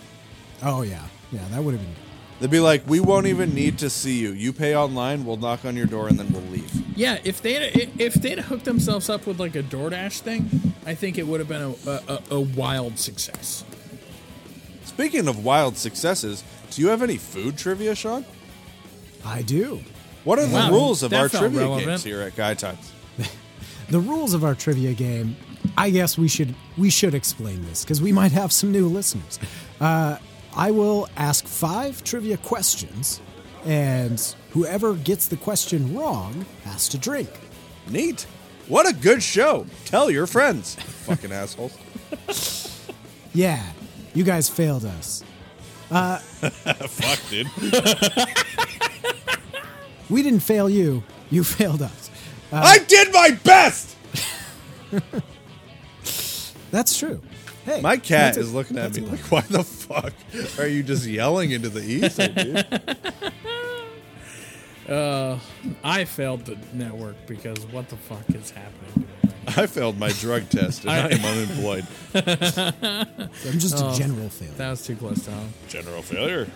Oh 0.62 0.82
yeah, 0.82 1.02
yeah, 1.32 1.46
that 1.50 1.62
would 1.62 1.74
have 1.74 1.82
been. 1.82 1.94
They'd 2.40 2.50
be 2.50 2.58
like, 2.60 2.82
"We 2.88 2.98
won't 2.98 3.26
even 3.28 3.54
need 3.54 3.78
to 3.78 3.88
see 3.90 4.18
you. 4.18 4.32
You 4.32 4.52
pay 4.52 4.74
online. 4.76 5.24
We'll 5.24 5.36
knock 5.36 5.64
on 5.64 5.76
your 5.76 5.86
door, 5.86 6.08
and 6.08 6.18
then 6.18 6.32
we'll 6.32 6.42
leave." 6.50 6.72
Yeah, 6.96 7.18
if 7.24 7.42
they 7.42 7.56
if 7.98 8.14
they'd 8.14 8.38
hooked 8.38 8.64
themselves 8.64 9.08
up 9.10 9.26
with 9.26 9.40
like 9.40 9.56
a 9.56 9.62
DoorDash 9.62 10.20
thing, 10.20 10.74
I 10.86 10.94
think 10.94 11.18
it 11.18 11.26
would 11.26 11.40
have 11.40 11.48
been 11.48 11.62
a, 11.62 11.90
a, 11.90 12.02
a- 12.08 12.22
a 12.36 12.40
wild 12.40 12.98
success. 12.98 13.64
Speaking 14.84 15.26
of 15.26 15.44
wild 15.44 15.76
successes, 15.76 16.44
do 16.70 16.82
you 16.82 16.88
have 16.88 17.02
any 17.02 17.16
food 17.16 17.58
trivia, 17.58 17.94
Sean? 17.94 18.24
I 19.24 19.42
do. 19.42 19.80
What 20.22 20.38
are 20.38 20.46
the 20.46 20.68
rules 20.70 21.02
of 21.02 21.12
our 21.12 21.28
trivia 21.28 21.60
relevant. 21.60 21.86
games 21.86 22.04
here 22.04 22.20
at 22.20 22.36
Guy 22.36 22.54
Times? 22.54 22.92
The 23.90 24.00
rules 24.00 24.32
of 24.32 24.44
our 24.44 24.54
trivia 24.54 24.94
game. 24.94 25.36
I 25.76 25.90
guess 25.90 26.16
we 26.16 26.26
should 26.26 26.54
we 26.78 26.88
should 26.88 27.14
explain 27.14 27.62
this 27.66 27.84
because 27.84 28.00
we 28.00 28.12
might 28.12 28.32
have 28.32 28.50
some 28.50 28.72
new 28.72 28.88
listeners. 28.88 29.38
Uh, 29.78 30.16
I 30.56 30.70
will 30.70 31.06
ask 31.18 31.46
five 31.46 32.02
trivia 32.02 32.38
questions, 32.38 33.20
and 33.66 34.18
whoever 34.54 34.94
gets 34.94 35.28
the 35.28 35.36
question 35.36 35.94
wrong 35.94 36.46
has 36.64 36.88
to 36.88 36.98
drink. 36.98 37.28
Neat. 37.90 38.26
What 38.66 38.88
a 38.88 38.94
good 38.94 39.22
show. 39.22 39.66
Tell 39.84 40.10
your 40.10 40.26
friends. 40.26 40.74
Fucking 41.04 41.30
assholes. 41.32 41.76
Yeah, 43.34 43.62
you 44.14 44.24
guys 44.24 44.48
failed 44.48 44.86
us. 44.86 45.22
Uh, 45.90 46.16
fuck, 46.18 47.20
dude. 47.28 47.48
We 50.10 50.22
didn't 50.22 50.40
fail 50.40 50.68
you. 50.68 51.02
You 51.30 51.42
failed 51.42 51.80
us. 51.80 52.10
Uh, 52.52 52.60
I 52.62 52.78
did 52.78 53.10
my 53.12 53.30
best. 53.42 53.96
That's 56.70 56.98
true. 56.98 57.22
Hey, 57.64 57.80
My 57.80 57.96
cat 57.96 58.34
that's 58.34 58.36
a- 58.36 58.40
is 58.40 58.52
looking 58.52 58.76
at 58.76 58.92
that's 58.92 58.98
me 58.98 59.06
a- 59.06 59.10
like, 59.12 59.30
why 59.30 59.40
the 59.40 59.64
fuck 59.64 60.12
are 60.58 60.66
you 60.66 60.82
just 60.82 61.06
yelling 61.06 61.52
into 61.52 61.70
the 61.70 61.80
ether, 61.82 62.28
dude? 62.28 62.66
Uh, 64.88 65.38
I 65.82 66.04
failed 66.04 66.44
the 66.44 66.58
network 66.74 67.16
because 67.26 67.58
what 67.66 67.88
the 67.88 67.96
fuck 67.96 68.28
is 68.34 68.50
happening? 68.50 68.92
to 68.92 69.00
me 69.00 69.06
right 69.22 69.46
now? 69.46 69.62
I 69.62 69.66
failed 69.66 69.98
my 69.98 70.10
drug 70.10 70.48
test 70.50 70.82
and 70.84 70.90
I, 70.90 71.08
am 71.08 71.24
unemployed. 71.24 71.86
I'm 72.14 73.58
just 73.58 73.80
a 73.80 73.86
oh, 73.86 73.94
general 73.94 74.28
failure. 74.28 74.54
That 74.54 74.70
was 74.70 74.86
too 74.86 74.96
close 74.96 75.24
to 75.24 75.30
home. 75.30 75.52
General 75.68 76.02
failure. 76.02 76.48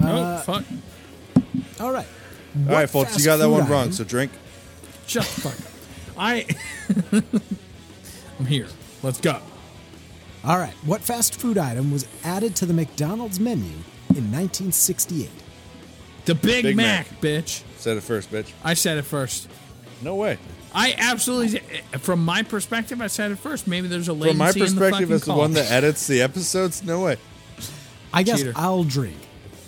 oh 0.00 0.06
uh, 0.06 0.40
fuck! 0.40 0.64
All 1.80 1.92
right. 1.92 2.06
All 2.66 2.74
right, 2.74 2.90
folks, 2.90 3.18
you 3.18 3.24
got 3.24 3.36
that 3.36 3.48
one 3.48 3.68
wrong, 3.68 3.92
so 3.92 4.04
drink. 4.04 4.32
Shut 5.06 5.24
the 5.24 5.40
fuck 5.40 5.58
up. 5.58 5.72
I 6.18 6.46
I'm 8.38 8.46
here. 8.46 8.66
Let's 9.02 9.20
go. 9.20 9.40
All 10.44 10.58
right. 10.58 10.74
What 10.84 11.02
fast 11.02 11.38
food 11.38 11.58
item 11.58 11.92
was 11.92 12.06
added 12.24 12.56
to 12.56 12.66
the 12.66 12.72
McDonald's 12.72 13.38
menu 13.38 13.72
in 14.10 14.32
1968? 14.32 15.30
The 16.26 16.34
Big, 16.34 16.62
Big 16.64 16.76
Mac, 16.76 17.10
Mac. 17.10 17.20
bitch. 17.20 17.62
Said 17.76 17.96
it 17.96 18.02
first, 18.02 18.30
bitch. 18.30 18.52
I 18.62 18.74
said 18.74 18.98
it 18.98 19.02
first. 19.02 19.48
No 20.02 20.14
way. 20.16 20.38
I 20.72 20.94
absolutely, 20.98 21.58
from 21.98 22.24
my 22.24 22.42
perspective, 22.42 23.00
I 23.00 23.08
said 23.08 23.32
it 23.32 23.38
first. 23.38 23.66
Maybe 23.66 23.88
there's 23.88 24.08
a 24.08 24.12
latency 24.12 24.30
From 24.30 24.38
my 24.38 24.48
in 24.50 24.54
the 24.54 24.60
perspective, 24.64 24.90
fucking 24.92 25.12
as 25.12 25.20
the 25.22 25.26
call. 25.26 25.38
one 25.38 25.52
that 25.54 25.70
edits 25.70 26.06
the 26.06 26.22
episodes, 26.22 26.84
no 26.84 27.02
way. 27.02 27.16
I 28.12 28.22
guess 28.22 28.38
Cheater. 28.38 28.52
I'll 28.54 28.84
drink 28.84 29.16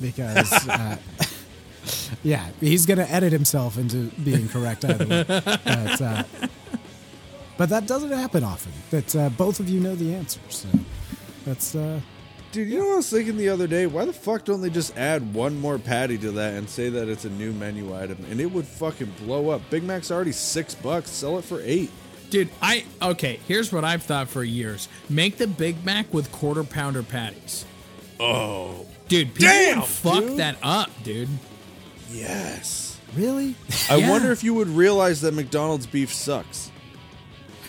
because, 0.01 0.53
uh, 0.69 0.97
yeah, 2.23 2.49
he's 2.61 2.87
going 2.87 2.99
to 2.99 3.11
edit 3.11 3.33
himself 3.33 3.79
into 3.79 4.11
being 4.23 4.49
correct 4.49 4.85
either 4.85 5.07
way. 5.07 5.25
But, 5.27 6.01
uh, 6.01 6.23
but 7.57 7.69
that 7.71 7.87
doesn't 7.87 8.12
happen 8.12 8.45
often. 8.45 8.73
That 8.91 9.17
uh, 9.17 9.29
both 9.31 9.59
of 9.59 9.69
you 9.69 9.81
know 9.81 9.95
the 9.97 10.15
answer. 10.15 10.41
So 10.51 10.69
that's 11.45 11.75
uh, 11.75 12.01
Dude, 12.53 12.69
you 12.69 12.79
know 12.79 12.85
what 12.87 12.93
I 12.93 12.97
was 12.97 13.11
thinking 13.11 13.38
the 13.38 13.49
other 13.49 13.67
day? 13.67 13.87
Why 13.87 14.05
the 14.05 14.12
fuck 14.12 14.45
don't 14.45 14.61
they 14.61 14.69
just 14.69 14.95
add 14.97 15.33
one 15.33 15.59
more 15.59 15.79
patty 15.79 16.19
to 16.19 16.31
that 16.33 16.53
and 16.55 16.69
say 16.69 16.91
that 16.91 17.09
it's 17.09 17.25
a 17.25 17.31
new 17.31 17.51
menu 17.53 17.97
item? 17.97 18.19
And 18.31 18.41
it 18.43 18.47
would 18.53 18.67
fucking 18.67 19.11
blow 19.25 19.49
up. 19.49 19.62
Big 19.71 19.83
Mac's 19.83 20.11
already 20.11 20.33
six 20.33 20.75
bucks. 20.75 21.09
Sell 21.11 21.38
it 21.38 21.45
for 21.47 21.62
eight. 21.62 21.91
Dude, 22.29 22.51
I 22.61 22.85
okay. 23.01 23.41
Here's 23.49 23.73
what 23.73 23.85
I've 23.85 24.03
thought 24.03 24.29
for 24.29 24.45
years: 24.45 24.88
make 25.09 25.38
the 25.38 25.47
Big 25.47 25.83
Mac 25.85 26.12
with 26.12 26.31
quarter 26.33 26.62
pounder 26.65 27.03
patties. 27.03 27.65
Oh, 28.21 28.87
Dude, 29.09 29.29
people 29.35 29.49
Damn, 29.49 29.83
fuck 29.83 30.21
dude. 30.21 30.37
that 30.38 30.57
up, 30.62 30.91
dude. 31.03 31.29
yes. 32.11 32.99
really. 33.15 33.55
I 33.91 33.97
Yeah. 33.97 34.11
wonder 34.11 34.31
if 34.33 34.43
you 34.45 34.55
would 34.55 34.69
realize 34.69 35.21
that 35.23 35.35
McDonald's 35.35 35.87
beef 35.87 36.12
sucks. 36.15 36.71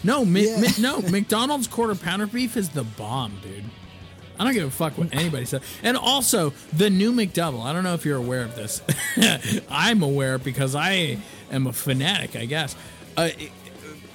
No, 0.03 0.23
mi- 0.25 0.47
Yeah. 0.47 0.59
mi- 0.59 0.67
no. 0.79 1.01
McDonald's 1.09 1.67
quarter 1.67 1.95
pounder 1.95 2.27
beef 2.27 2.55
is 2.57 2.69
the 2.69 2.83
bomb, 2.83 3.33
dude. 3.41 3.63
I 4.39 4.43
don't 4.43 4.53
give 4.53 4.67
a 4.67 4.71
fuck 4.71 4.97
what 4.97 5.13
anybody 5.13 5.45
says. 5.45 5.61
And 5.83 5.95
also, 5.95 6.53
the 6.73 6.89
new 6.89 7.11
McDouble. 7.13 7.63
I 7.63 7.71
don't 7.73 7.83
know 7.83 7.93
if 7.93 8.05
you're 8.05 8.17
aware 8.17 8.43
of 8.43 8.55
this. 8.55 8.81
I'm 9.69 10.01
aware 10.01 10.37
because 10.37 10.75
I 10.75 11.17
am 11.51 11.67
a 11.67 11.73
fanatic, 11.73 12.35
I 12.35 12.45
guess. 12.45 12.75
Uh, 13.15 13.29
it- 13.37 13.51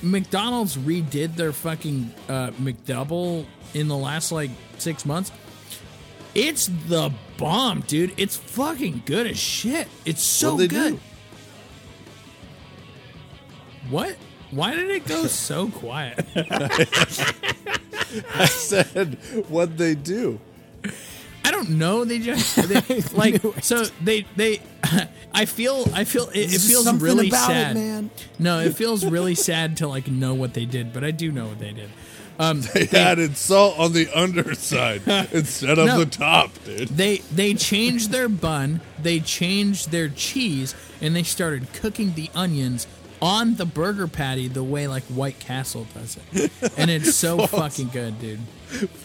McDonald's 0.01 0.77
redid 0.77 1.35
their 1.35 1.53
fucking 1.53 2.13
uh, 2.29 2.51
McDouble 2.53 3.47
in 3.75 3.89
the 3.89 3.97
last 3.97 4.31
like 4.31 4.51
six 4.79 5.05
months. 5.05 5.33
It's 6.35 6.69
the 6.87 7.13
bomb, 7.37 7.81
dude. 7.81 8.13
It's 8.17 8.37
fucking 8.37 9.03
good 9.07 9.27
as 9.27 9.39
shit. 9.39 9.89
It's 10.05 10.23
so 10.23 10.55
What'd 10.55 10.71
good. 10.71 11.01
What? 13.91 14.17
Why 14.51 14.75
did 14.75 14.91
it 14.91 15.07
go 15.07 15.27
so 15.29 15.69
quiet? 15.69 16.25
I 18.35 18.47
said, 18.47 19.15
what'd 19.49 19.77
they 19.79 19.95
do? 19.95 20.41
I 21.45 21.51
don't 21.51 21.71
know. 21.71 22.05
They 22.05 22.19
just 22.19 22.57
they, 22.69 23.01
like 23.13 23.43
so 23.63 23.85
they 24.03 24.27
they. 24.37 24.61
I 25.33 25.45
feel 25.45 25.87
I 25.95 26.05
feel 26.05 26.29
it, 26.31 26.53
it 26.55 26.61
feels 26.61 26.91
really 27.01 27.29
about 27.29 27.51
it, 27.51 27.55
sad, 27.55 27.75
man. 27.77 28.11
No, 28.39 28.61
it 28.61 28.75
feels 28.77 29.05
really 29.05 29.35
sad 29.35 29.77
to 29.79 29.89
like 29.89 30.09
know 30.09 30.35
what 30.35 30.55
they 30.55 30.65
did, 30.67 30.93
but 30.93 31.05
I 31.05 31.11
do 31.11 31.33
know 31.33 31.47
what 31.47 31.59
they 31.59 31.73
did. 31.73 31.91
Um, 32.39 32.61
They 32.75 32.87
added 32.97 33.37
salt 33.37 33.79
on 33.79 33.93
the 33.95 34.09
underside 34.15 35.03
instead 35.33 35.79
of 35.79 35.87
No. 35.87 35.99
the 36.01 36.07
top, 36.07 36.51
dude. 36.65 36.89
they 36.89 37.19
they 37.33 37.55
changed 37.55 38.11
their 38.13 38.29
bun, 38.29 38.81
they 39.03 39.19
changed 39.19 39.91
their 39.91 40.09
cheese, 40.09 40.75
and 41.01 41.17
they 41.17 41.23
started 41.25 41.73
cooking 41.73 42.13
the 42.15 42.31
onions 42.35 42.87
on 43.21 43.57
the 43.57 43.67
burger 43.67 44.07
patty 44.07 44.49
the 44.49 44.63
way 44.65 44.87
like 44.89 45.05
White 45.05 45.39
Castle 45.39 45.87
does 45.95 46.19
it, 46.33 46.51
and 46.77 46.91
it's 46.91 47.15
so 47.15 47.47
fucking 47.47 47.89
good, 47.89 48.21
dude. 48.21 48.41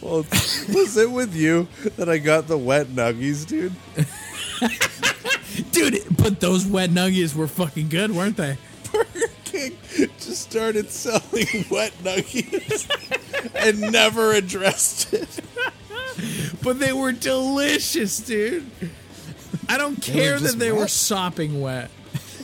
Was 0.01 0.97
it 0.97 1.09
with 1.09 1.33
you 1.35 1.67
that 1.95 2.09
I 2.09 2.17
got 2.17 2.47
the 2.47 2.57
wet 2.57 2.87
nuggies, 2.87 3.45
dude? 3.47 3.73
Dude, 5.71 6.03
but 6.17 6.39
those 6.39 6.65
wet 6.65 6.89
nuggies 6.89 7.35
were 7.35 7.47
fucking 7.47 7.89
good, 7.89 8.11
weren't 8.11 8.37
they? 8.37 8.57
Burger 8.91 9.27
King 9.45 9.77
just 10.17 10.41
started 10.41 10.89
selling 10.89 11.47
wet 11.71 11.93
nuggies 12.03 12.89
and 13.55 13.91
never 13.91 14.33
addressed 14.33 15.13
it. 15.13 15.39
But 16.61 16.79
they 16.79 16.93
were 16.93 17.11
delicious, 17.11 18.19
dude. 18.19 18.69
I 19.69 19.77
don't 19.77 20.01
care 20.01 20.39
that 20.39 20.59
they 20.59 20.71
were 20.71 20.87
sopping 20.87 21.61
wet. 21.61 21.89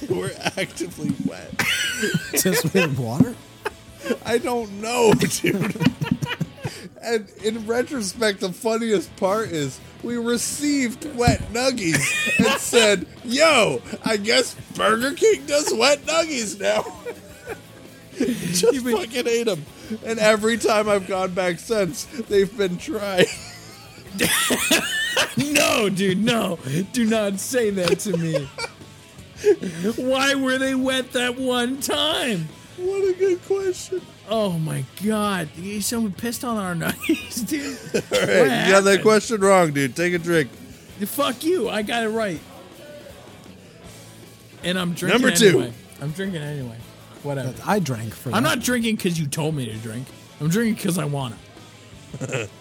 Were 0.15 0.31
actively 0.57 1.13
wet. 1.25 1.51
Just 2.31 2.73
with 2.73 2.97
water. 2.97 3.35
I 4.25 4.37
don't 4.37 4.81
know, 4.81 5.13
dude. 5.19 5.75
and 7.01 7.29
in 7.43 7.67
retrospect, 7.67 8.39
the 8.39 8.51
funniest 8.51 9.15
part 9.17 9.49
is 9.49 9.79
we 10.01 10.17
received 10.17 11.05
wet 11.15 11.41
nuggies 11.53 12.01
and 12.39 12.59
said, 12.59 13.05
"Yo, 13.23 13.81
I 14.03 14.17
guess 14.17 14.55
Burger 14.75 15.13
King 15.13 15.45
does 15.45 15.73
wet 15.73 16.05
nuggies 16.05 16.59
now." 16.59 16.85
Just 18.17 18.85
fucking 18.85 19.27
ate 19.27 19.45
them. 19.45 19.65
And 20.05 20.19
every 20.19 20.57
time 20.57 20.89
I've 20.89 21.07
gone 21.07 21.33
back 21.33 21.59
since, 21.59 22.05
they've 22.05 22.55
been 22.57 22.77
trying. 22.77 23.25
No, 25.37 25.89
dude, 25.89 26.23
no. 26.23 26.59
Do 26.91 27.05
not 27.05 27.39
say 27.39 27.69
that 27.69 27.99
to 27.99 28.17
me. 28.17 28.49
Why 29.95 30.35
were 30.35 30.57
they 30.57 30.75
wet 30.75 31.13
that 31.13 31.37
one 31.37 31.79
time? 31.81 32.49
What 32.77 33.09
a 33.09 33.13
good 33.13 33.43
question. 33.45 34.01
Oh 34.29 34.53
my 34.59 34.83
god. 35.03 35.49
Someone 35.81 36.11
pissed 36.13 36.43
on 36.43 36.57
our 36.57 36.75
nuggets, 36.75 37.41
dude. 37.41 37.77
All 37.95 38.01
right, 38.11 38.65
you 38.67 38.71
got 38.71 38.83
that 38.83 38.99
question 39.01 39.41
wrong, 39.41 39.71
dude. 39.73 39.95
Take 39.95 40.13
a 40.13 40.19
drink. 40.19 40.49
Fuck 41.05 41.43
you. 41.43 41.69
I 41.69 41.81
got 41.81 42.03
it 42.03 42.09
right. 42.09 42.39
And 44.63 44.77
I'm 44.77 44.93
drinking 44.93 45.21
Number 45.21 45.35
two. 45.35 45.47
anyway. 45.47 45.73
I'm 46.01 46.11
drinking 46.11 46.41
anyway. 46.41 46.75
Whatever. 47.23 47.53
I 47.65 47.79
drank 47.79 48.13
for. 48.13 48.29
I'm 48.29 48.43
that. 48.43 48.55
not 48.57 48.59
drinking 48.59 48.95
because 48.97 49.19
you 49.19 49.27
told 49.27 49.55
me 49.55 49.65
to 49.65 49.75
drink. 49.77 50.07
I'm 50.39 50.49
drinking 50.49 50.75
because 50.75 50.97
I 50.97 51.05
want 51.05 51.35
to. 52.19 52.49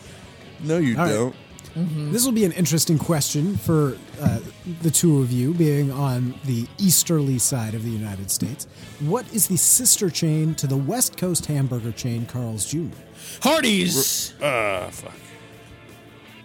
No, 0.61 0.79
you 0.79 0.99
All 0.99 1.05
right. 1.05 1.13
don't. 1.13 2.13
This 2.13 2.25
will 2.25 2.33
be 2.33 2.45
an 2.45 2.51
interesting 2.51 2.99
question 2.99 3.57
for 3.57 3.97
uh, 4.21 4.41
the 4.83 4.91
two 4.91 5.21
of 5.23 5.31
you 5.33 5.55
being 5.55 5.91
on 5.91 6.35
the 6.45 6.67
easterly 6.79 7.39
side 7.39 7.75
of 7.75 7.83
the 7.85 7.91
United 7.91 8.31
States. 8.31 8.67
What 9.01 9.33
is 9.33 9.47
the 9.49 9.57
sister 9.57 10.11
chain 10.11 10.55
to 10.57 10.67
the 10.67 10.77
West 10.77 11.17
Coast 11.17 11.47
hamburger 11.47 11.93
chain 11.93 12.27
Carl's 12.27 12.67
Jr.? 12.67 12.87
Hardee's. 13.43 14.35
Ah, 14.43 14.89
fuck. 14.91 15.13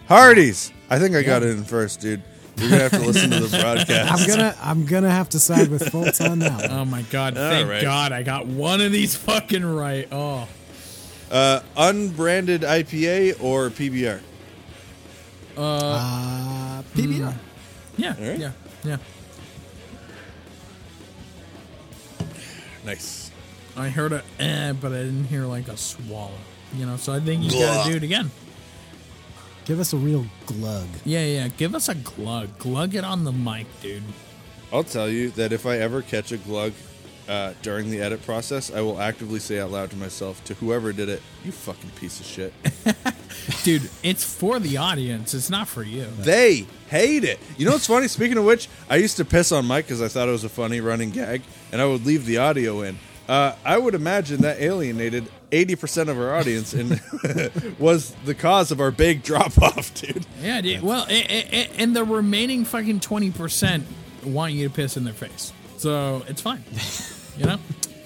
Hardee's. 0.08 0.72
I 0.90 0.98
think 0.98 1.14
I 1.16 1.22
got 1.22 1.42
it 1.42 1.50
in 1.50 1.64
first, 1.64 2.00
dude. 2.00 2.22
You're 2.56 2.70
gonna 2.70 2.82
have 2.82 2.92
to 2.92 3.00
listen 3.00 3.30
to 3.30 3.40
the 3.40 3.58
broadcast. 3.62 4.12
I'm 4.12 4.28
gonna 4.28 4.56
I'm 4.62 4.86
gonna 4.86 5.10
have 5.10 5.28
to 5.30 5.40
side 5.40 5.68
with 5.68 5.82
Fultz 5.86 6.24
on 6.24 6.38
that 6.40 6.60
one. 6.62 6.70
Oh 6.70 6.84
my 6.84 7.02
god! 7.02 7.34
Thank 7.34 7.68
right. 7.68 7.82
God 7.82 8.12
I 8.12 8.22
got 8.22 8.46
one 8.46 8.80
of 8.80 8.92
these 8.92 9.16
fucking 9.16 9.64
right. 9.64 10.06
Oh, 10.12 10.46
Uh, 11.32 11.60
unbranded 11.76 12.60
IPA 12.62 13.42
or 13.42 13.70
PBR? 13.70 14.20
Uh, 15.56 16.82
PBR. 16.94 17.34
Yeah, 17.96 18.08
right. 18.08 18.38
yeah, 18.38 18.52
yeah. 18.84 18.96
Nice. 22.84 23.30
I 23.76 23.88
heard 23.88 24.12
a 24.12 24.22
eh, 24.38 24.72
but 24.72 24.92
I 24.92 24.98
didn't 24.98 25.24
hear 25.24 25.44
like 25.44 25.68
a 25.68 25.76
swallow. 25.76 26.30
You 26.76 26.86
know, 26.86 26.96
so 26.96 27.12
I 27.12 27.20
think 27.20 27.44
you 27.44 27.50
gotta 27.50 27.90
do 27.90 27.96
it 27.96 28.02
again. 28.02 28.30
Give 29.64 29.80
us 29.80 29.92
a 29.92 29.96
real 29.96 30.26
glug. 30.46 30.88
Yeah, 31.04 31.24
yeah. 31.24 31.48
Give 31.48 31.74
us 31.74 31.88
a 31.88 31.94
glug. 31.94 32.58
Glug 32.58 32.94
it 32.94 33.04
on 33.04 33.24
the 33.24 33.32
mic, 33.32 33.66
dude. 33.80 34.02
I'll 34.72 34.84
tell 34.84 35.08
you 35.08 35.30
that 35.32 35.52
if 35.52 35.66
I 35.66 35.78
ever 35.78 36.02
catch 36.02 36.32
a 36.32 36.36
glug 36.36 36.72
uh, 37.28 37.54
during 37.62 37.90
the 37.90 38.00
edit 38.00 38.22
process, 38.24 38.70
I 38.72 38.80
will 38.80 39.00
actively 39.00 39.38
say 39.40 39.58
out 39.60 39.70
loud 39.70 39.90
to 39.90 39.96
myself, 39.96 40.42
to 40.44 40.54
whoever 40.54 40.92
did 40.92 41.08
it, 41.08 41.22
"You 41.44 41.52
fucking 41.52 41.90
piece 41.90 42.20
of 42.20 42.26
shit." 42.26 42.52
Dude, 43.64 43.90
it's 44.02 44.22
for 44.24 44.58
the 44.58 44.76
audience. 44.76 45.34
It's 45.34 45.50
not 45.50 45.68
for 45.68 45.82
you. 45.82 46.06
they 46.18 46.66
hate 46.88 47.24
it. 47.24 47.38
You 47.56 47.66
know 47.66 47.72
what's 47.72 47.86
funny? 47.86 48.08
Speaking 48.08 48.38
of 48.38 48.44
which, 48.44 48.68
I 48.88 48.96
used 48.96 49.16
to 49.16 49.24
piss 49.24 49.52
on 49.52 49.66
Mike 49.66 49.86
because 49.86 50.00
I 50.02 50.08
thought 50.08 50.28
it 50.28 50.32
was 50.32 50.44
a 50.44 50.48
funny 50.48 50.80
running 50.80 51.10
gag, 51.10 51.42
and 51.72 51.80
I 51.80 51.86
would 51.86 52.04
leave 52.06 52.26
the 52.26 52.38
audio 52.38 52.82
in. 52.82 52.98
Uh, 53.28 53.54
I 53.64 53.78
would 53.78 53.94
imagine 53.94 54.42
that 54.42 54.60
alienated 54.60 55.26
eighty 55.50 55.76
percent 55.76 56.10
of 56.10 56.18
our 56.18 56.34
audience 56.34 56.74
and 56.74 57.00
was 57.78 58.14
the 58.26 58.34
cause 58.34 58.70
of 58.70 58.80
our 58.80 58.90
big 58.90 59.22
drop 59.22 59.56
off, 59.62 59.94
dude. 59.94 60.26
Yeah, 60.42 60.60
dude. 60.60 60.82
Well, 60.82 61.06
and 61.08 61.96
the 61.96 62.04
remaining 62.04 62.66
fucking 62.66 63.00
twenty 63.00 63.30
percent 63.30 63.86
want 64.22 64.52
you 64.52 64.68
to 64.68 64.74
piss 64.74 64.96
in 64.98 65.04
their 65.04 65.14
face, 65.14 65.52
so 65.76 66.22
it's 66.28 66.40
fine. 66.42 66.64
You 67.36 67.46
know. 67.46 67.58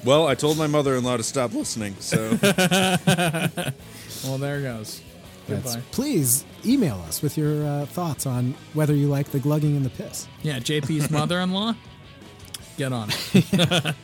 Well, 0.07 0.27
I 0.27 0.35
told 0.35 0.57
my 0.57 0.67
mother-in-law 0.67 1.19
to 1.19 1.23
stop 1.23 1.53
listening, 1.53 1.95
so 2.01 2.31
Well, 4.25 4.39
there 4.39 4.63
goes. 4.63 5.03
That's- 5.47 5.75
Goodbye. 5.75 5.83
please 5.91 6.47
email 6.65 7.05
us 7.07 7.21
with 7.21 7.37
your 7.37 7.63
uh, 7.67 7.85
thoughts 7.85 8.25
on 8.25 8.55
whether 8.73 8.95
you 8.95 9.07
like 9.09 9.29
the 9.31 9.39
glugging 9.39 9.77
and 9.77 9.85
the 9.85 9.91
piss. 9.91 10.27
Yeah, 10.43 10.61
JP's 10.61 11.11
mother-in-law. 11.19 11.75
Get 12.79 12.91
on 12.95 13.11
it. 13.35 13.95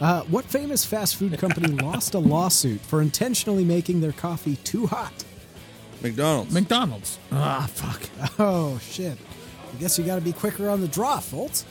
Uh, 0.00 0.22
what 0.24 0.44
famous 0.44 0.84
fast 0.84 1.16
food 1.16 1.36
company 1.38 1.68
lost 1.82 2.14
a 2.14 2.18
lawsuit 2.18 2.80
for 2.82 3.00
intentionally 3.02 3.64
making 3.64 4.00
their 4.02 4.12
coffee 4.12 4.56
too 4.56 4.86
hot? 4.88 5.24
McDonald's. 6.02 6.52
McDonald's. 6.52 7.18
Ah, 7.32 7.66
fuck. 7.72 8.02
Oh 8.38 8.78
shit! 8.78 9.16
I 9.74 9.80
guess 9.80 9.98
you 9.98 10.04
got 10.04 10.14
to 10.16 10.20
be 10.20 10.32
quicker 10.32 10.68
on 10.68 10.80
the 10.80 10.86
draw, 10.88 11.18
Fultz. 11.18 11.64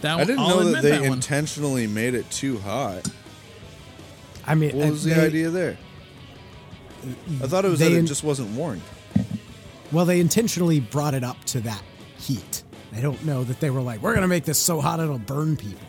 That 0.00 0.18
I 0.18 0.24
didn't 0.24 0.40
I'll 0.40 0.48
know 0.60 0.64
that 0.72 0.82
they 0.82 0.90
that 0.90 1.02
intentionally 1.02 1.86
made 1.86 2.14
it 2.14 2.30
too 2.30 2.58
hot. 2.58 3.08
I 4.46 4.54
mean, 4.54 4.76
What 4.76 4.86
uh, 4.88 4.90
was 4.90 5.04
the 5.04 5.14
idea 5.20 5.50
there? 5.50 5.76
I 7.42 7.46
thought 7.46 7.64
it 7.64 7.68
was 7.68 7.78
They 7.78 7.88
that 7.90 7.94
it 7.96 7.98
in- 8.00 8.06
just 8.06 8.24
wasn't 8.24 8.50
warned. 8.50 8.82
Well, 9.92 10.04
they 10.04 10.20
intentionally 10.20 10.80
brought 10.80 11.14
it 11.14 11.24
up 11.24 11.42
to 11.46 11.60
that 11.60 11.82
heat. 12.18 12.62
I 12.94 13.00
don't 13.00 13.24
know 13.24 13.44
that 13.44 13.60
they 13.60 13.70
were 13.70 13.80
like, 13.80 14.02
"We're 14.02 14.14
gonna 14.14 14.28
make 14.28 14.44
this 14.44 14.58
so 14.58 14.80
hot 14.80 15.00
it'll 15.00 15.18
burn 15.18 15.56
people." 15.56 15.86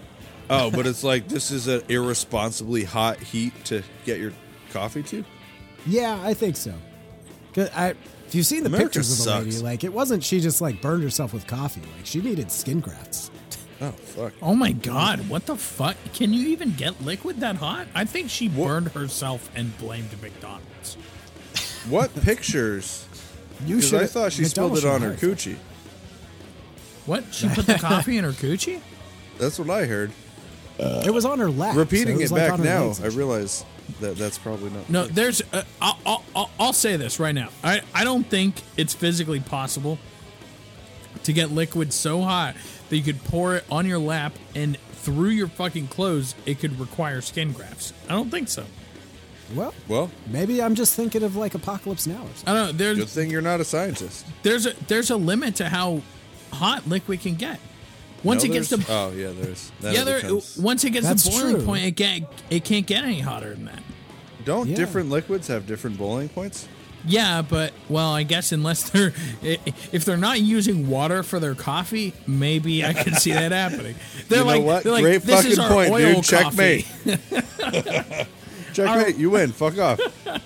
Oh, 0.49 0.69
but 0.71 0.85
it's 0.87 1.03
like 1.03 1.27
this 1.27 1.51
is 1.51 1.67
an 1.67 1.81
irresponsibly 1.89 2.83
hot 2.83 3.19
heat 3.19 3.53
to 3.65 3.83
get 4.05 4.19
your 4.19 4.33
coffee 4.71 5.03
to. 5.03 5.23
Yeah, 5.87 6.19
I 6.23 6.33
think 6.33 6.55
so. 6.57 6.73
'Cause 7.53 7.69
I, 7.75 7.89
if 8.27 8.35
you've 8.35 8.45
seen 8.45 8.61
the 8.63 8.67
America 8.67 8.85
pictures 8.99 9.19
of 9.19 9.25
the 9.25 9.39
lady, 9.49 9.57
like 9.59 9.83
it 9.83 9.91
wasn't 9.93 10.23
she 10.23 10.39
just 10.39 10.61
like 10.61 10.81
burned 10.81 11.03
herself 11.03 11.33
with 11.33 11.47
coffee. 11.47 11.81
Like 11.97 12.05
she 12.05 12.21
needed 12.21 12.51
skin 12.51 12.79
grafts. 12.79 13.30
Oh 13.81 13.91
fuck! 13.91 14.33
Oh 14.43 14.53
my 14.53 14.73
god, 14.73 15.27
what 15.27 15.47
the 15.47 15.55
fuck? 15.55 15.97
Can 16.13 16.33
you 16.33 16.49
even 16.49 16.73
get 16.73 17.01
liquid 17.03 17.39
that 17.39 17.55
hot? 17.55 17.87
I 17.95 18.05
think 18.05 18.29
she 18.29 18.47
burned 18.47 18.89
herself 18.89 19.49
and 19.55 19.75
blamed 19.79 20.21
McDonald's. 20.21 20.95
What 21.89 22.13
pictures? 22.21 23.07
You 23.65 23.77
Because 23.77 23.89
should. 23.89 24.01
I 24.01 24.05
thought 24.05 24.33
she 24.33 24.45
spilled 24.45 24.77
it 24.77 24.85
on 24.85 25.01
her 25.01 25.13
coochie. 25.13 25.57
What? 27.07 27.33
She 27.33 27.49
put 27.49 27.65
the 27.65 27.75
coffee 27.75 28.17
in 28.17 28.23
her 28.23 28.31
coochie? 28.31 28.81
That's 29.39 29.57
what 29.57 29.69
I 29.71 29.85
heard. 29.85 30.11
It 30.79 31.13
was 31.13 31.25
on 31.25 31.39
her 31.39 31.49
lap. 31.49 31.75
Repeating 31.75 32.17
was 32.17 32.31
it 32.31 32.35
like 32.35 32.49
back 32.49 32.59
now, 32.59 32.85
legs 32.85 33.03
I 33.03 33.07
realize 33.07 33.65
that 33.99 34.17
that's 34.17 34.37
probably 34.39 34.71
not. 34.71 34.89
No, 34.89 35.05
there's. 35.05 35.41
Uh, 35.53 35.63
I'll, 35.79 35.97
I'll, 36.05 36.23
I'll, 36.35 36.49
I'll 36.59 36.73
say 36.73 36.95
this 36.95 37.19
right 37.19 37.35
now. 37.35 37.49
I, 37.63 37.81
I 37.93 38.03
don't 38.03 38.23
think 38.23 38.55
it's 38.77 38.93
physically 38.93 39.39
possible 39.39 39.99
to 41.23 41.33
get 41.33 41.51
liquid 41.51 41.93
so 41.93 42.21
hot 42.21 42.55
that 42.91 42.97
you 42.97 43.03
could 43.03 43.23
pour 43.23 43.55
it 43.55 43.63
on 43.71 43.87
your 43.87 43.97
lap 43.97 44.33
and 44.53 44.77
through 44.91 45.29
your 45.29 45.47
fucking 45.47 45.87
clothes, 45.87 46.35
it 46.45 46.59
could 46.59 46.79
require 46.79 47.21
skin 47.21 47.53
grafts. 47.53 47.93
I 48.07 48.11
don't 48.11 48.29
think 48.29 48.47
so. 48.49 48.65
Well, 49.55 49.73
Well, 49.87 50.11
maybe 50.27 50.61
I'm 50.61 50.75
just 50.75 50.93
thinking 50.93 51.23
of 51.23 51.35
like 51.35 51.55
Apocalypse 51.55 52.05
Now 52.05 52.15
or 52.15 52.27
something. 52.35 52.43
I 52.47 52.53
don't 52.67 52.77
know. 52.77 52.95
good 52.95 53.09
thing 53.09 53.29
you're 53.31 53.41
not 53.41 53.59
a 53.59 53.65
scientist. 53.65 54.25
there's 54.43 54.65
a 54.65 54.73
there's 54.87 55.09
a 55.09 55.17
limit 55.17 55.55
to 55.55 55.67
how 55.69 56.01
hot 56.53 56.87
liquid 56.87 57.21
can 57.21 57.35
get. 57.35 57.59
Once 58.23 58.43
No, 58.43 58.51
it 58.51 58.53
gets 58.53 58.69
to 58.69 58.77
there's- 58.77 58.89
oh 58.91 59.11
yeah, 59.17 59.31
there's 59.33 59.71
that 59.81 59.93
yeah, 59.93 60.03
there, 60.03 60.21
becomes- 60.21 60.57
once 60.57 60.83
it 60.83 60.91
gets 60.91 61.07
That's 61.07 61.23
to 61.23 61.31
boiling 61.31 61.55
true. 61.55 61.65
point, 61.65 61.83
it 61.85 61.91
get 61.91 62.21
it 62.49 62.63
can't 62.63 62.85
get 62.85 63.03
any 63.03 63.19
hotter 63.21 63.49
than 63.55 63.65
that. 63.65 63.81
don't 64.45 64.67
Yeah. 64.69 64.75
different 64.75 65.09
liquids 65.09 65.47
have 65.47 65.65
different 65.65 65.97
boiling 65.97 66.29
points? 66.29 66.67
Yeah, 67.05 67.41
but 67.41 67.73
well, 67.89 68.11
I 68.13 68.23
guess 68.23 68.51
unless 68.51 68.89
they're 68.91 69.13
if 69.41 70.05
they're 70.05 70.17
not 70.17 70.39
using 70.39 70.87
water 70.87 71.23
for 71.23 71.39
their 71.39 71.55
coffee, 71.55 72.13
maybe 72.27 72.85
I 72.85 72.93
could 72.93 73.15
see 73.15 73.31
that 73.31 73.51
happening. 73.51 73.95
They're 74.29 74.39
You 74.39 74.45
know 74.45 74.51
like, 74.51 74.63
what? 74.63 74.83
they're 74.83 74.93
like, 74.93 75.03
Great 75.03 75.21
this 75.23 75.45
is 75.45 75.57
fucking 75.57 75.63
our 75.63 75.69
point, 75.69 75.91
oil 75.91 76.13
dude. 76.15 76.23
Checkmate. 76.23 76.85
coffee. 76.85 78.27
Checkmate. 78.73 79.15
You 79.17 79.29
win. 79.31 79.51
Fuck 79.51 79.77
off. 79.79 79.99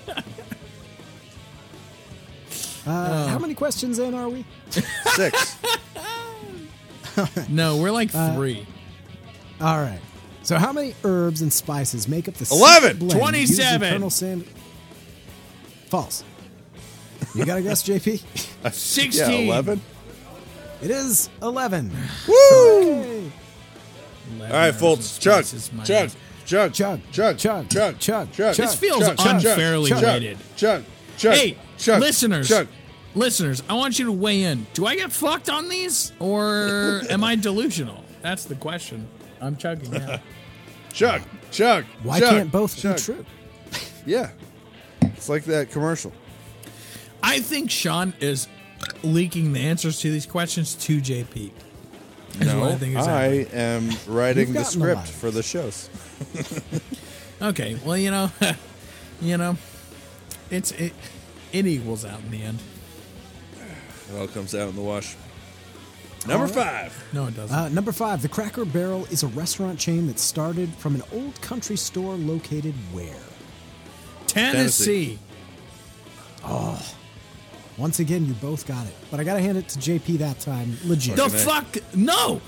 Uh, 2.88 3.28
how 3.30 3.40
many 3.40 3.56
questions 3.56 3.98
in 3.98 4.14
are 4.14 4.30
we? 4.30 4.46
Six. 5.16 5.58
No, 7.50 7.78
we're 7.78 7.90
like 7.90 8.14
Uh, 8.14 8.36
three. 8.36 8.66
All 9.60 9.78
right. 9.80 10.00
So 10.44 10.58
how 10.60 10.72
many 10.72 10.94
herbs 11.04 11.42
and 11.42 11.52
spices 11.52 12.08
make 12.08 12.28
up 12.28 12.36
the 12.36 12.46
secret 12.46 12.60
11. 12.60 12.98
blend 13.00 13.38
used 13.38 13.54
in 13.60 13.66
27. 13.66 13.90
Colonel 13.92 14.10
Sand? 14.12 14.46
False. 15.90 16.24
You 17.34 17.46
got 17.46 17.56
to 17.56 17.62
guess, 17.62 17.84
JP? 17.84 18.24
Yeah, 18.64 18.70
Sixteen. 18.72 19.48
eleven. 19.48 19.82
It 20.82 20.92
is 20.92 21.30
11. 21.42 21.90
Woo! 22.28 22.34
Okay. 22.92 23.32
All 24.42 24.48
right, 24.50 24.74
Fultz. 24.74 25.20
Chug. 25.20 25.46
Chug. 25.86 26.12
Chug. 26.46 26.74
Chug. 26.74 27.02
Chug. 27.12 27.38
Chug. 27.38 27.70
Chug. 27.70 28.00
Chug. 28.00 28.32
Chug. 28.32 28.56
This 28.56 28.76
feels 28.76 29.00
Chug. 29.06 29.18
Chug. 29.18 29.36
unfairly 29.36 29.90
Chug. 29.90 30.04
weighted. 30.04 30.38
Chug. 30.56 30.84
Chug. 31.18 31.34
Hey, 31.34 31.58
Chug. 31.78 32.02
listeners, 32.02 32.48
Chug. 32.50 32.68
listeners, 33.16 33.64
I 33.70 33.74
want 33.76 33.98
you 33.98 34.06
to 34.06 34.12
weigh 34.12 34.44
in. 34.44 34.68
Do 34.74 34.86
I 34.86 34.96
get 34.96 35.12
fucked 35.12 35.50
on 35.50 35.70
these, 35.70 36.12
or 36.20 37.02
am 37.10 37.24
I 37.24 37.36
delusional? 37.36 38.04
That's 38.22 38.44
the 38.46 38.56
question. 38.56 39.08
I'm 39.42 39.56
chugging 39.56 39.92
now. 39.92 40.20
Chug. 40.94 41.22
Chug. 41.52 41.86
Why 42.04 42.20
Chug. 42.20 42.30
can't 42.32 42.52
both 42.52 42.76
Chug. 42.78 42.98
be 42.98 43.02
true? 43.02 43.26
Yeah. 44.06 44.30
It's 45.02 45.30
like 45.30 45.46
that 45.46 45.72
commercial. 45.72 46.12
I 47.26 47.40
think 47.40 47.72
Sean 47.72 48.14
is 48.20 48.48
leaking 49.04 49.54
the 49.54 49.62
answers 49.62 50.00
to 50.02 50.12
these 50.12 50.26
questions 50.28 50.76
to 50.76 51.02
JP. 51.02 51.52
Is 52.40 52.48
No, 52.48 52.60
what 52.60 52.72
I 52.74 52.76
think 52.76 52.98
is 52.98 53.08
I 53.08 53.26
am 53.52 53.90
writing 54.08 54.54
the 54.54 54.64
script 54.64 54.96
lot. 54.96 55.08
for 55.08 55.32
the 55.32 55.44
shows. 55.44 55.90
Okay, 57.42 57.78
well, 57.86 57.98
you 57.98 58.12
know, 58.12 58.32
you 59.22 59.38
know, 59.38 59.58
it's 60.50 60.72
it 60.72 60.94
it 61.52 61.68
equals 61.68 62.06
out 62.06 62.22
in 62.22 62.32
the 62.32 62.42
end. 62.42 62.60
It 64.10 64.18
all 64.18 64.28
comes 64.28 64.56
out 64.56 64.70
in 64.70 64.76
the 64.76 64.82
wash. 64.82 65.18
Number 66.26 66.48
five. 66.48 66.96
No, 67.12 67.26
it 67.28 67.36
doesn't. 67.36 67.56
Uh, 67.56 67.68
number 67.70 67.92
five, 67.92 68.22
the 68.22 68.30
Cracker 68.30 68.64
Barrel 68.64 69.06
is 69.12 69.22
a 69.24 69.28
restaurant 69.28 69.78
chain 69.78 70.08
that 70.08 70.18
started 70.18 70.74
from 70.76 70.96
an 70.96 71.04
old 71.12 71.40
country 71.42 71.76
store 71.76 72.16
located 72.16 72.74
where? 72.94 73.14
Tennessee. 74.28 75.20
Once 77.78 78.00
again, 78.00 78.26
you 78.26 78.34
both 78.36 78.66
got 78.66 78.86
it, 78.88 78.94
but 79.12 79.20
I 79.20 79.24
gotta 79.24 79.42
hand 79.42 79.58
it 79.58 79.68
to 79.70 79.80
JP 79.80 80.20
that 80.20 80.40
time. 80.40 80.78
Legit. 80.86 81.16
The 81.18 81.30
fuck? 81.30 81.78
No. 81.96 82.42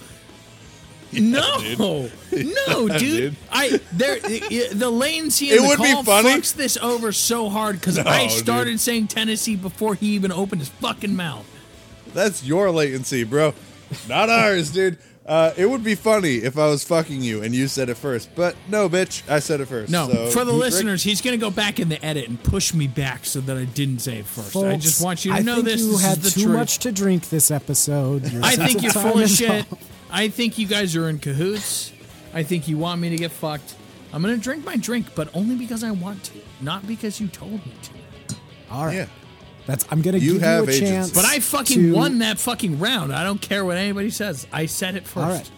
No, 1.13 1.57
no, 2.31 2.87
dude. 2.89 2.99
Dude. 2.99 3.35
I 3.49 3.79
there 3.93 4.17
i- 4.25 4.69
the 4.73 4.89
latency 4.89 5.49
It 5.49 5.61
the 5.61 5.67
would 5.67 5.77
be 5.81 5.91
call 5.93 6.03
funny. 6.03 6.29
fucks 6.29 6.53
this 6.53 6.75
over 6.77 7.13
so 7.13 7.47
hard 7.49 7.77
because 7.79 7.97
No, 7.97 8.03
I 8.11 8.23
dude. 8.27 8.31
started 8.37 8.79
saying 8.81 9.07
Tennessee 9.07 9.55
before 9.55 9.95
he 9.95 10.07
even 10.15 10.33
opened 10.33 10.59
his 10.61 10.69
fucking 10.69 11.15
mouth. 11.15 11.45
That's 12.13 12.43
your 12.43 12.71
latency, 12.71 13.23
bro. 13.23 13.53
Not 14.09 14.29
ours, 14.29 14.71
dude. 14.71 14.97
Uh, 15.27 15.51
it 15.57 15.65
would 15.65 15.83
be 15.83 15.93
funny 15.93 16.35
if 16.35 16.57
I 16.57 16.67
was 16.67 16.85
fucking 16.85 17.21
you 17.21 17.43
and 17.43 17.53
you 17.53 17.67
said 17.67 17.89
it 17.89 17.95
first, 17.97 18.33
but 18.33 18.55
no, 18.69 18.87
bitch, 18.87 19.29
I 19.29 19.39
said 19.39 19.59
it 19.59 19.65
first. 19.65 19.91
No, 19.91 20.07
so 20.07 20.29
for 20.31 20.45
the 20.45 20.53
you- 20.53 20.57
listeners, 20.57 21.03
he's 21.03 21.21
going 21.21 21.37
to 21.37 21.41
go 21.45 21.51
back 21.51 21.79
in 21.81 21.89
the 21.89 22.03
edit 22.05 22.29
and 22.29 22.41
push 22.41 22.73
me 22.73 22.87
back 22.87 23.25
so 23.25 23.41
that 23.41 23.57
I 23.57 23.65
didn't 23.65 23.99
say 23.99 24.19
it 24.19 24.25
first. 24.25 24.55
I 24.55 24.77
just 24.77 25.03
want 25.03 25.25
you 25.25 25.31
to 25.33 25.37
I 25.37 25.41
know 25.41 25.55
think 25.55 25.65
this. 25.65 25.81
You 25.81 25.91
this 25.91 26.01
had 26.05 26.17
is 26.19 26.23
the 26.23 26.29
too 26.39 26.45
truth. 26.45 26.55
much 26.55 26.77
to 26.79 26.91
drink 26.93 27.27
this 27.29 27.51
episode. 27.51 28.31
Your 28.31 28.41
I 28.43 28.55
think 28.55 28.81
you're 28.81 28.91
full 28.93 29.19
of 29.19 29.29
shit. 29.29 29.69
off. 29.71 29.83
I 30.09 30.29
think 30.29 30.57
you 30.57 30.65
guys 30.65 30.95
are 30.95 31.09
in 31.09 31.19
cahoots. 31.19 31.91
I 32.33 32.43
think 32.43 32.69
you 32.69 32.77
want 32.77 33.01
me 33.01 33.09
to 33.09 33.17
get 33.17 33.31
fucked. 33.31 33.75
I'm 34.13 34.21
going 34.21 34.33
to 34.33 34.41
drink 34.41 34.63
my 34.63 34.77
drink, 34.77 35.07
but 35.13 35.27
only 35.35 35.55
because 35.57 35.83
I 35.83 35.91
want 35.91 36.23
to, 36.25 36.39
not 36.61 36.87
because 36.87 37.19
you 37.19 37.27
told 37.27 37.51
me 37.65 37.73
to. 38.29 38.35
All 38.71 38.85
right. 38.85 38.95
Yeah. 38.95 39.05
That's 39.67 39.85
I'm 39.91 40.01
gonna 40.01 40.17
You 40.17 40.33
give 40.33 40.41
have 40.41 40.63
you 40.65 40.69
a 40.71 40.73
agency. 40.73 40.93
chance. 40.93 41.11
But 41.11 41.25
I 41.25 41.39
fucking 41.39 41.77
to- 41.77 41.93
won 41.93 42.19
that 42.19 42.39
fucking 42.39 42.79
round. 42.79 43.13
I 43.13 43.23
don't 43.23 43.41
care 43.41 43.63
what 43.63 43.77
anybody 43.77 44.09
says. 44.09 44.47
I 44.51 44.65
said 44.65 44.95
it 44.95 45.03
first. 45.05 45.17
All 45.17 45.29
right. 45.31 45.51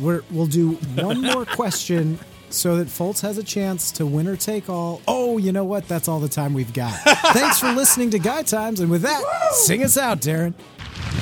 We're, 0.00 0.22
we'll 0.30 0.46
do 0.46 0.72
one 0.96 1.20
more 1.22 1.44
question 1.46 2.18
so 2.50 2.76
that 2.76 2.88
Fultz 2.88 3.20
has 3.22 3.38
a 3.38 3.42
chance 3.42 3.92
to 3.92 4.04
win 4.06 4.26
or 4.26 4.36
take 4.36 4.68
all. 4.68 5.00
Oh, 5.06 5.38
you 5.38 5.52
know 5.52 5.64
what? 5.64 5.86
That's 5.88 6.08
all 6.08 6.18
the 6.20 6.28
time 6.28 6.54
we've 6.54 6.72
got. 6.72 6.92
Thanks 7.32 7.58
for 7.60 7.70
listening 7.72 8.10
to 8.10 8.18
Guy 8.18 8.42
Times. 8.42 8.80
And 8.80 8.90
with 8.90 9.02
that, 9.02 9.22
sing 9.52 9.82
us 9.84 9.96
out, 9.96 10.20
Darren. 10.20 10.54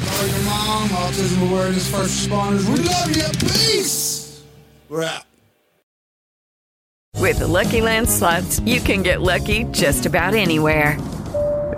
Call 0.07 0.27
your 0.27 0.43
mom, 0.45 0.89
autism 0.89 1.51
awareness, 1.51 1.91
first 1.91 2.29
responders. 2.29 2.67
We 2.69 2.83
love 2.85 3.15
you. 3.15 3.49
Peace. 3.49 4.43
We're 4.89 5.05
out. 5.05 5.25
With 7.17 7.41
the 7.41 7.47
Lucky 7.49 7.81
Land 7.83 8.09
slots, 8.09 8.61
you 8.61 8.81
can 8.81 9.03
get 9.03 9.21
lucky 9.21 9.65
just 9.65 10.07
about 10.07 10.35
anywhere. 10.35 10.97